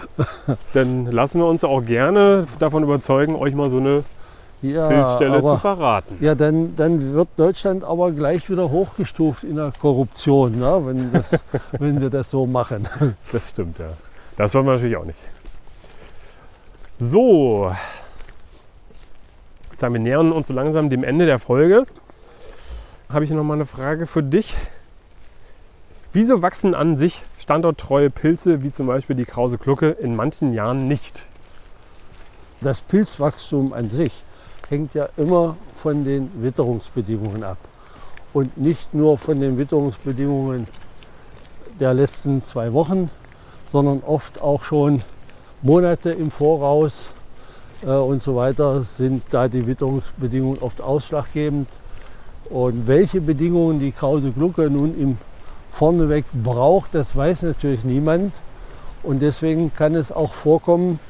[0.73, 4.03] dann lassen wir uns auch gerne davon überzeugen, euch mal so eine
[4.63, 6.17] Ja, Pilzstelle zu aber, verraten.
[6.21, 10.81] ja dann, dann wird Deutschland aber gleich wieder hochgestuft in der Korruption, ne?
[10.85, 11.33] wenn, das,
[11.79, 12.89] wenn wir das so machen.
[13.31, 13.91] Das stimmt, ja.
[14.37, 15.19] Das wollen wir natürlich auch nicht.
[16.99, 17.71] So.
[19.71, 21.87] Jetzt sagen wir nähern uns so langsam dem Ende der Folge.
[23.09, 24.55] Habe ich noch mal eine Frage für dich.
[26.13, 30.87] Wieso wachsen an sich standorttreue Pilze wie zum Beispiel die Krause Glucke in manchen Jahren
[30.87, 31.25] nicht?
[32.61, 34.23] Das Pilzwachstum an sich
[34.69, 37.59] hängt ja immer von den Witterungsbedingungen ab.
[38.33, 40.67] Und nicht nur von den Witterungsbedingungen
[41.79, 43.11] der letzten zwei Wochen,
[43.75, 45.03] sondern oft auch schon
[45.61, 47.11] Monate im Voraus
[47.83, 51.69] äh, und so weiter sind da die Witterungsbedingungen oft ausschlaggebend.
[52.51, 55.19] Und welche Bedingungen die Krause Glucke nun im
[55.73, 58.33] vorneweg braucht, das weiß natürlich niemand.
[59.03, 61.01] Und deswegen kann es auch vorkommen,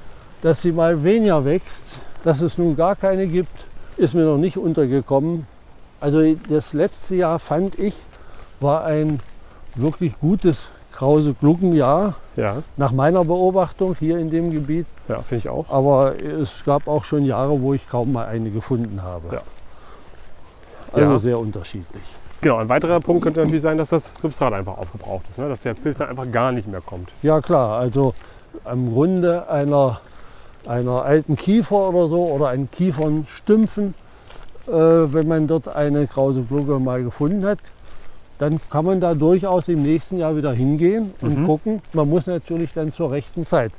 [0.41, 1.99] dass sie mal weniger wächst.
[2.23, 3.67] Dass es nun gar keine gibt,
[3.99, 5.47] ist mir noch nicht untergekommen.
[6.01, 7.95] Also das letzte Jahr fand ich,
[8.59, 9.21] war ein
[9.77, 14.87] wirklich gutes krause Gluckenjahr Ja, nach meiner Beobachtung hier in dem Gebiet.
[15.09, 15.71] ja finde ich auch.
[15.71, 19.37] Aber es gab auch schon Jahre, wo ich kaum mal eine gefunden habe.
[19.37, 19.43] Ja.
[20.93, 21.19] Also Ja.
[21.19, 22.03] sehr unterschiedlich.
[22.41, 25.39] Genau, ein weiterer Punkt könnte natürlich sein, dass das Substrat einfach aufgebraucht ist.
[25.39, 25.49] Ne?
[25.49, 27.11] Dass der Pilz dann einfach gar nicht mehr kommt.
[27.23, 28.15] Ja klar, also
[28.65, 30.01] am Grunde einer,
[30.69, 33.95] einer alten Kiefer oder so oder einen Kiefernstümpfen,
[34.69, 37.59] äh, wenn man dort eine krause Glucke mal gefunden hat,
[38.39, 41.47] dann kann man da durchaus im nächsten Jahr wieder hingehen und Mhm.
[41.47, 41.83] gucken.
[41.93, 43.73] Man muss natürlich dann zur rechten Zeit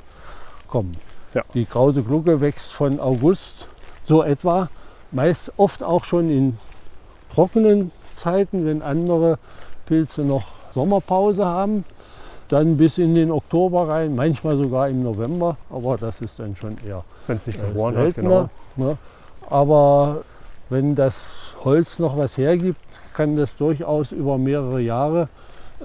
[0.68, 0.92] kommen.
[1.34, 1.42] Ja.
[1.54, 3.68] Die krause Glucke wächst von August
[4.04, 4.68] so etwa,
[5.10, 6.58] meist oft auch schon in
[7.34, 9.38] trockenen Zeiten, wenn andere
[9.84, 11.84] Pilze noch Sommerpause haben,
[12.48, 16.76] dann bis in den Oktober rein, manchmal sogar im November, aber das ist dann schon
[16.86, 18.48] eher Wenn es nicht äh, gefroren hat, genau.
[18.76, 18.96] Ne?
[19.50, 20.22] Aber
[20.70, 22.80] wenn das Holz noch was hergibt,
[23.16, 25.28] kann das durchaus über mehrere Jahre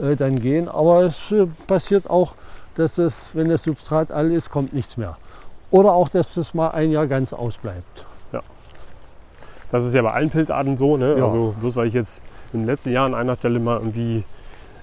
[0.02, 0.68] äh, dann gehen.
[0.68, 2.36] Aber es äh, passiert auch,
[2.76, 5.18] dass das, wenn das Substrat all ist, kommt nichts mehr.
[5.72, 8.06] Oder auch, dass das mal ein Jahr ganz ausbleibt.
[9.72, 10.98] Das ist ja bei allen Pilzarten so.
[10.98, 11.18] Ne?
[11.18, 11.26] Ja.
[11.26, 12.22] Also bloß weil ich jetzt
[12.54, 14.26] im letzten Jahr an einer Stelle mal irgendwie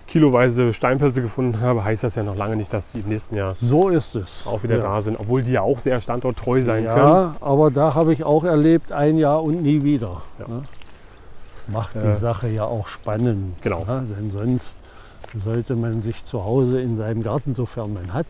[0.07, 3.57] kiloweise Steinpilze gefunden habe, heißt das ja noch lange nicht, dass die im nächsten Jahr
[3.61, 4.47] So ist es.
[4.47, 4.81] auch wieder ja.
[4.81, 5.21] da sind.
[5.21, 6.97] Obwohl die ja auch sehr standorttreu sein können.
[6.97, 10.23] Ja, aber da habe ich auch erlebt, ein Jahr und nie wieder.
[10.39, 10.49] Ja.
[10.49, 10.63] Ne?
[11.69, 12.03] Macht Ja.
[12.13, 13.55] die Sache ja auch spannend.
[13.63, 13.85] Genau.
[13.85, 14.07] Ne?
[14.19, 14.75] Denn sonst
[15.45, 18.27] sollte man sich zu Hause in seinem Garten, sofern man hat,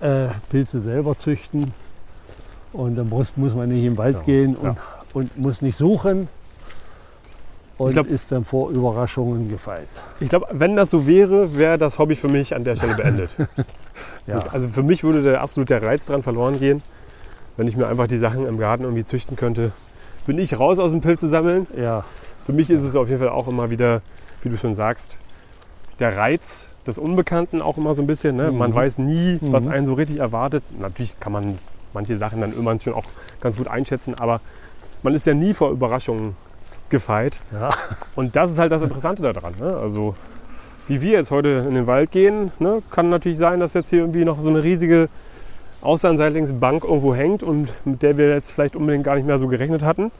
[0.00, 1.72] äh, Pilze selber züchten.
[2.72, 4.22] Und dann muss, muss man nicht im Wald Ja.
[4.22, 4.76] gehen und, Ja.
[5.14, 6.28] und muss nicht suchen.
[7.78, 9.86] Und Ich glaub- ist dann vor Überraschungen gefeit.
[10.20, 13.30] Ich glaube, wenn das so wäre, wäre das Hobby für mich an der Stelle beendet.
[14.26, 14.44] Ja.
[14.52, 16.82] Also für mich würde der absolut der Reiz dran verloren gehen,
[17.56, 19.72] wenn ich mir einfach die Sachen im Garten irgendwie züchten könnte.
[20.28, 21.66] Bin ich raus aus dem Pilze sammeln.
[21.74, 22.04] ja,
[22.44, 24.02] Für mich ist es auf jeden Fall auch immer wieder,
[24.42, 25.16] wie du schon sagst,
[26.00, 28.36] der Reiz des Unbekannten auch immer so ein bisschen.
[28.36, 28.52] Ne?
[28.52, 28.74] Man Mhm.
[28.74, 29.72] weiß nie, was Mhm.
[29.72, 30.62] einen so richtig erwartet.
[30.78, 31.58] Natürlich kann man
[31.94, 33.04] manche Sachen dann irgendwann schon auch
[33.40, 34.40] ganz gut einschätzen, aber
[35.02, 36.36] man ist ja nie vor Überraschungen
[36.90, 37.40] gefeit.
[37.52, 37.70] ja.
[38.14, 39.54] Und das ist halt das Interessante daran.
[39.58, 39.76] Ne?
[39.78, 40.14] Also
[40.88, 42.82] wie wir jetzt heute in den Wald gehen, ne?
[42.90, 45.08] kann natürlich sein, dass jetzt hier irgendwie noch so eine riesige
[45.82, 49.84] Außenseitlingsbank irgendwo hängt und mit der wir jetzt vielleicht unbedingt gar nicht mehr so gerechnet
[49.84, 50.10] hatten,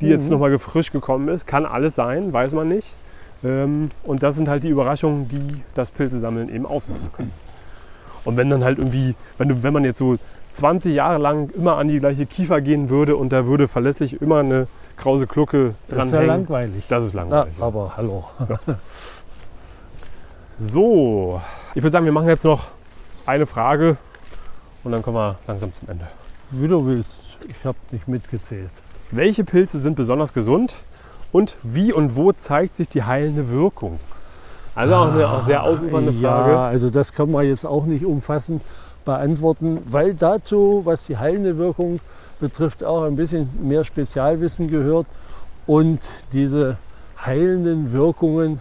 [0.00, 0.30] die jetzt Mhm.
[0.32, 1.46] nochmal frisch gekommen ist.
[1.46, 2.94] Kann alles sein, weiß man nicht.
[3.44, 7.32] Ähm, und das sind halt die Überraschungen, die das Pilzesammeln eben ausmachen können.
[8.24, 10.16] Und wenn dann halt irgendwie, wenn, du, wenn man jetzt so
[10.54, 14.38] 20 Jahre lang immer an die gleiche Kiefer gehen würde und da würde verlässlich immer
[14.38, 14.66] eine
[14.96, 16.84] krause Glucke dran Das ist ja langweilig.
[16.88, 17.52] das ist Ja, langweilig.
[17.60, 18.24] aber hallo.
[20.58, 21.40] So,
[21.74, 22.68] ich würde sagen, wir machen jetzt noch
[23.26, 23.96] eine Frage
[24.84, 26.06] und dann kommen wir langsam zum Ende.
[26.50, 27.36] Wie du willst.
[27.46, 28.70] Ich habe nicht mitgezählt.
[29.10, 30.74] Welche Pilze sind besonders gesund
[31.32, 33.98] und wie und wo zeigt sich die heilende Wirkung?
[34.74, 36.52] Also auch eine auch sehr ausufernde Frage.
[36.52, 38.62] Ja, also das kann man jetzt auch nicht umfassend
[39.04, 42.00] beantworten, weil dazu, was die heilende Wirkung
[42.38, 45.06] betrifft, auch ein bisschen mehr Spezialwissen gehört
[45.66, 46.00] und
[46.32, 46.76] diese
[47.24, 48.60] heilenden Wirkungen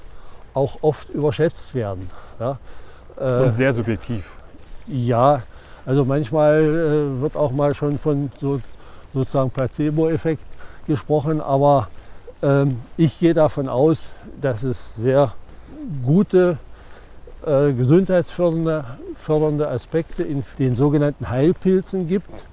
[0.54, 2.10] auch oft überschätzt werden.
[2.40, 2.58] Ja,
[3.20, 4.38] äh, Und sehr subjektiv.
[4.88, 5.44] ja
[5.88, 8.60] also manchmal äh, wird auch mal schon von so,
[9.14, 10.46] sozusagen Placebo-Effekt
[10.86, 11.88] gesprochen, aber
[12.44, 14.10] ähm, ich gehe davon aus,
[14.42, 15.34] dass es sehr
[16.06, 16.58] gute
[17.46, 18.84] äh, gesundheitsfördernde
[19.16, 22.46] fördernde Aspekte in den sogenannten Heilpilzen gibt,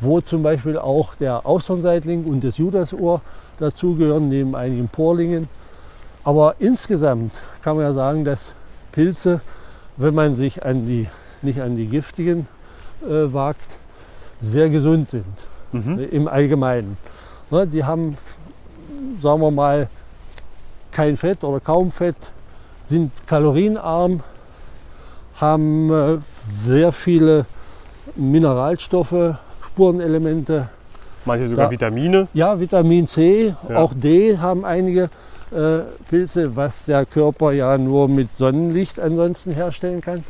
[0.00, 3.22] wo zum Beispiel auch der Austernseitling und das Judasohr
[3.60, 5.48] dazugehören, neben einigen Porlingen.
[6.24, 8.52] Aber insgesamt kann man ja sagen, dass
[8.90, 9.40] Pilze,
[9.96, 11.08] wenn man sich an die,
[11.42, 12.48] nicht an die giftigen
[13.02, 13.76] äh, wagt,
[14.40, 15.24] sehr gesund sind
[15.72, 15.98] Mhm.
[15.98, 16.96] äh, im Allgemeinen.
[17.50, 18.16] Ne, die haben,
[19.20, 19.88] sagen wir mal,
[20.92, 22.16] kein Fett oder kaum Fett,
[22.88, 24.20] sind kalorienarm,
[25.40, 26.18] haben äh,
[26.66, 27.46] sehr viele
[28.14, 29.34] Mineralstoffe,
[29.64, 30.68] Spurenelemente,
[31.24, 31.70] Manche sogar Ja.
[31.72, 32.28] Vitamine.
[32.34, 33.76] ja, Vitamin C, Ja.
[33.76, 35.10] auch D haben einige
[35.52, 40.24] äh, Pilze, was der Körper ja nur mit Sonnenlicht ansonsten herstellen kann.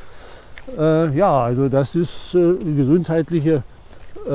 [0.77, 3.63] Äh, ja, also das ist äh, gesundheitliche
[4.27, 4.31] äh,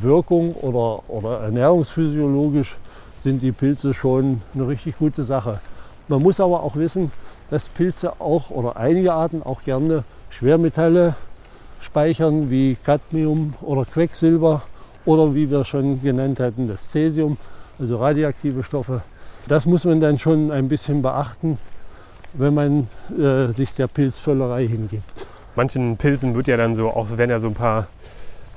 [0.00, 2.76] Wirkung oder, oder ernährungsphysiologisch
[3.22, 5.60] sind die Pilze schon eine richtig gute Sache.
[6.08, 7.10] Man muss aber auch wissen,
[7.50, 11.14] dass Pilze auch oder einige Arten auch gerne Schwermetalle
[11.80, 14.62] speichern, wie Cadmium oder Quecksilber
[15.04, 17.36] oder wie wir schon genannt hatten, das Cäsium,
[17.78, 19.02] also radioaktive Stoffe.
[19.48, 21.58] Das muss man dann schon ein bisschen beachten,
[22.32, 25.26] wenn man äh, sich der Pilzvöllerei hingibt.
[25.56, 27.86] Manchen Pilzen wird ja dann so, auch werden ja so ein paar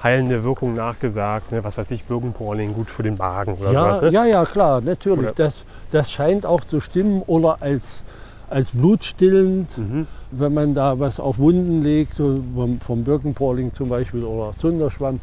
[0.02, 1.52] heilende Wirkungen nachgesagt.
[1.52, 1.64] Ne?
[1.64, 4.02] Was weiß ich, Birkenporling, gut für den Magen oder ja, sowas.
[4.02, 4.10] Ne?
[4.12, 5.20] ja, ja, klar, natürlich.
[5.26, 8.04] Oder- Das, das scheint auch zu stimmen oder als,
[8.50, 10.08] als blutstillend, Mhm.
[10.32, 15.20] wenn man da was auf Wunden legt, so vom, vom Birkenporling zum Beispiel oder Zunderschwamm.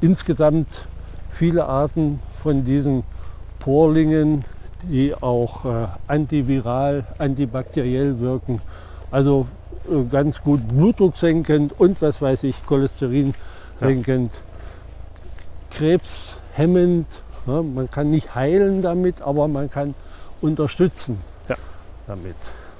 [0.00, 0.68] Insgesamt
[1.30, 3.02] viele Arten von diesen
[3.58, 4.44] Porlingen,
[4.84, 5.68] die auch äh,
[6.08, 8.60] antiviral, antibakteriell wirken.
[9.10, 9.46] Also
[10.10, 13.34] ganz gut blutdrucksenkend und was weiß ich, Cholesterin
[13.80, 14.32] senkend,
[15.70, 17.06] krebshemmend.
[17.46, 19.94] Ja, man kann nicht heilen damit, aber man kann
[20.40, 21.18] unterstützen
[21.48, 21.56] Ja.
[22.06, 22.34] damit.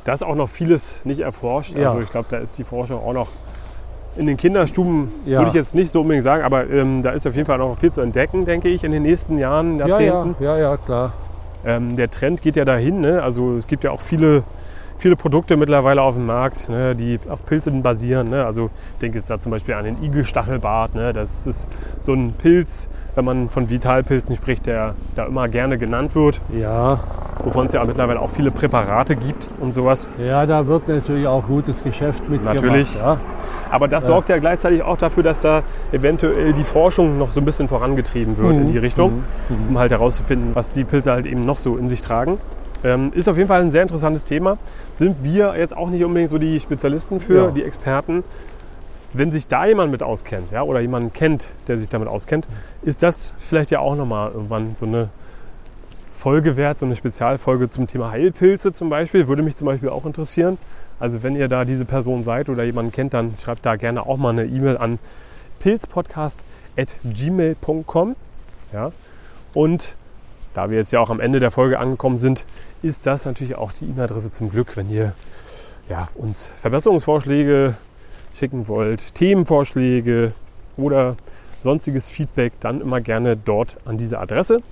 [0.05, 1.77] Da ist auch noch vieles nicht erforscht.
[1.77, 1.89] Ja.
[1.89, 3.29] Also ich glaube, da ist die Forschung auch noch
[4.17, 5.39] in den Kinderstuben, Ja.
[5.41, 7.77] würde ich jetzt nicht so unbedingt sagen, aber ähm, da ist auf jeden Fall noch
[7.79, 10.37] viel zu entdecken, denke ich, in den nächsten Jahren, Ja, Jahrzehnten.
[10.43, 11.13] ja, ja, ja, klar.
[11.67, 13.01] Ähm, der Trend geht ja dahin.
[13.01, 13.23] Ne?
[13.23, 14.45] Also es gibt ja auch viele,
[14.99, 16.95] viele Produkte mittlerweile auf dem Markt, ne?
[16.95, 18.31] die auf Pilzen basieren.
[18.31, 18.45] Ne?
[18.45, 20.95] Also ich denke jetzt da zum Beispiel an den Igelstachelbart.
[20.95, 21.13] Ne?
[21.13, 21.69] Das ist
[22.01, 27.01] so ein Pilz, wenn man von Vitalpilzen spricht, der da immer gerne genannt wird, Ja,
[27.43, 30.09] wovon es ja mittlerweile auch viele Präparate gibt und sowas.
[30.25, 32.57] ja, da wird natürlich auch gutes Geschäft mitgemacht.
[32.57, 32.97] Natürlich.
[32.97, 33.19] Ja.
[33.71, 37.45] Aber das sorgt ja gleichzeitig auch dafür, dass da eventuell die Forschung noch so ein
[37.45, 39.25] bisschen vorangetrieben wird in die Richtung,
[39.69, 42.39] um halt herauszufinden, was die Pilze halt eben noch so in sich tragen.
[42.85, 44.59] Ähm, ist auf jeden Fall ein sehr interessantes Thema.
[44.93, 47.51] Sind wir jetzt auch nicht unbedingt so die Spezialisten für, Ja.
[47.51, 48.23] die Experten.
[49.15, 52.47] Wenn sich da jemand mit auskennt, ja, oder jemanden kennt, der sich damit auskennt,
[52.83, 55.09] ist das vielleicht ja auch nochmal irgendwann so eine
[56.13, 59.29] Folge wert, so eine Spezialfolge zum Thema Heilpilze zum Beispiel.
[59.29, 60.59] Würde mich zum Beispiel auch interessieren.
[61.01, 64.17] Also wenn ihr da diese Person seid oder jemanden kennt, dann schreibt da gerne auch
[64.17, 64.99] mal eine E-Mail an
[65.61, 68.17] pilzpodcast.gmail.com.
[68.73, 68.91] Ja?
[69.53, 69.97] Und
[70.55, 72.47] da wir jetzt ja auch am Ende der Folge angekommen sind,
[72.83, 75.13] ist das natürlich auch die E-Mail-Adresse zum Glück, wenn ihr
[75.89, 77.75] ja, uns Verbesserungsvorschläge
[78.35, 80.33] schicken wollt, Themenvorschläge
[80.77, 81.17] oder
[81.61, 84.63] sonstiges Feedback, dann immer gerne dort an diese Adresse.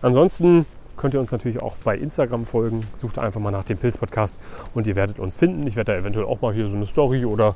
[0.00, 2.86] Ansonsten könnt ihr uns natürlich auch bei Instagram folgen.
[2.94, 4.36] Sucht einfach mal nach dem Pilz-Podcast
[4.74, 5.66] und ihr werdet uns finden.
[5.66, 7.54] Ich werde da eventuell auch mal hier so eine Story oder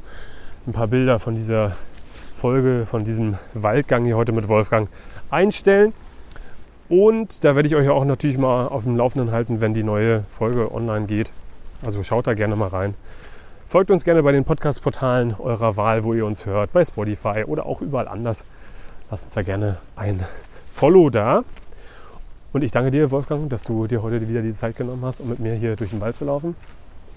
[0.66, 1.76] ein paar Bilder von dieser
[2.34, 4.88] Folge, von diesem Waldgang hier heute mit Wolfgang
[5.30, 5.92] einstellen.
[6.88, 10.22] Und da werde ich euch auch natürlich mal auf dem Laufenden halten, wenn die neue
[10.28, 11.32] Folge online geht.
[11.84, 12.94] Also schaut da gerne mal rein.
[13.64, 17.66] Folgt uns gerne bei den Podcast-Portalen eurer Wahl, wo ihr uns hört, bei Spotify oder
[17.66, 18.44] auch überall anders.
[19.10, 20.24] Lasst uns da gerne ein
[20.72, 21.42] Follow da.
[22.52, 25.28] Und ich danke dir, Wolfgang, dass du dir heute wieder die Zeit genommen hast, um
[25.28, 26.54] mit mir hier durch den Wald zu laufen.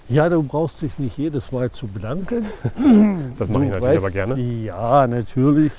[0.08, 2.44] Ja, du brauchst dich nicht jedes Mal zu bedanken.
[3.38, 4.38] Das mache ich natürlich weißt- aber gerne.
[4.40, 5.72] Ja, natürlich.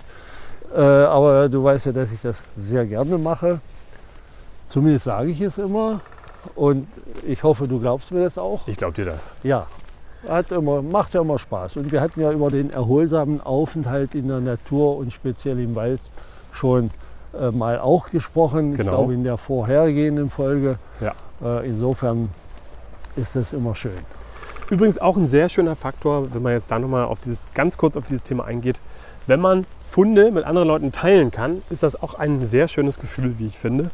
[0.74, 3.60] Äh, aber du weißt ja, dass ich das sehr gerne mache.
[4.72, 6.00] Zumindest sage ich es immer.
[6.56, 6.88] Und
[7.28, 8.68] ich hoffe, du glaubst mir das auch.
[8.70, 9.34] Ich glaube dir das.
[9.44, 9.68] Ja,
[10.28, 11.76] hat immer, macht ja immer Spaß.
[11.76, 16.00] Und wir hatten ja über den erholsamen Aufenthalt in der Natur und speziell im Wald
[16.54, 16.90] schon
[17.38, 18.78] äh, mal auch gesprochen.
[18.78, 18.82] Genau.
[18.82, 20.78] Ich glaube in der vorhergehenden Folge.
[21.02, 21.14] Ja.
[21.44, 22.30] Äh, insofern
[23.18, 23.92] ist das immer schön.
[24.70, 27.98] Übrigens auch ein sehr schöner Faktor, wenn man jetzt da nochmal auf dieses, ganz kurz
[27.98, 28.80] auf dieses Thema eingeht.
[29.28, 33.38] Wenn man Funde mit anderen Leuten teilen kann, ist das auch ein sehr schönes Gefühl,
[33.38, 33.92] wie ich finde.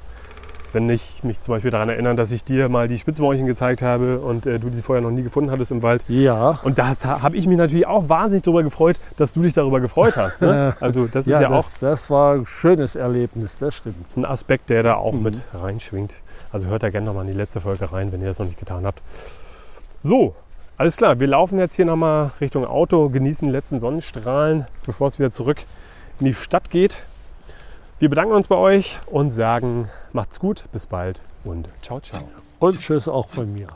[0.73, 4.19] Wenn ich mich zum Beispiel daran erinnere, dass ich dir mal die Spitzmäulchen gezeigt habe
[4.19, 6.03] und äh, du die vorher noch nie gefunden hattest im Wald.
[6.07, 9.79] Ja, Und da habe ich mich natürlich auch wahnsinnig darüber gefreut, dass du dich darüber
[9.79, 10.41] gefreut hast.
[10.41, 10.75] Ne?
[10.79, 13.95] Also das ist ja, auch das, das war ein schönes Erlebnis, das stimmt.
[14.17, 15.23] ein Aspekt, der da auch Mhm.
[15.23, 16.15] mit reinschwingt.
[16.51, 18.59] Also hört da gerne nochmal in die letzte Folge rein, wenn ihr das noch nicht
[18.59, 19.01] getan habt.
[20.03, 20.35] So,
[20.77, 21.19] alles klar.
[21.19, 25.57] Wir laufen jetzt hier nochmal Richtung Auto, genießen die letzten Sonnenstrahlen, bevor es wieder zurück
[26.19, 26.97] in die Stadt geht.
[27.99, 32.29] Wir bedanken uns bei euch und sagen, macht's gut, bis bald und ciao, ciao.
[32.59, 33.69] Und tschüss auch von mir.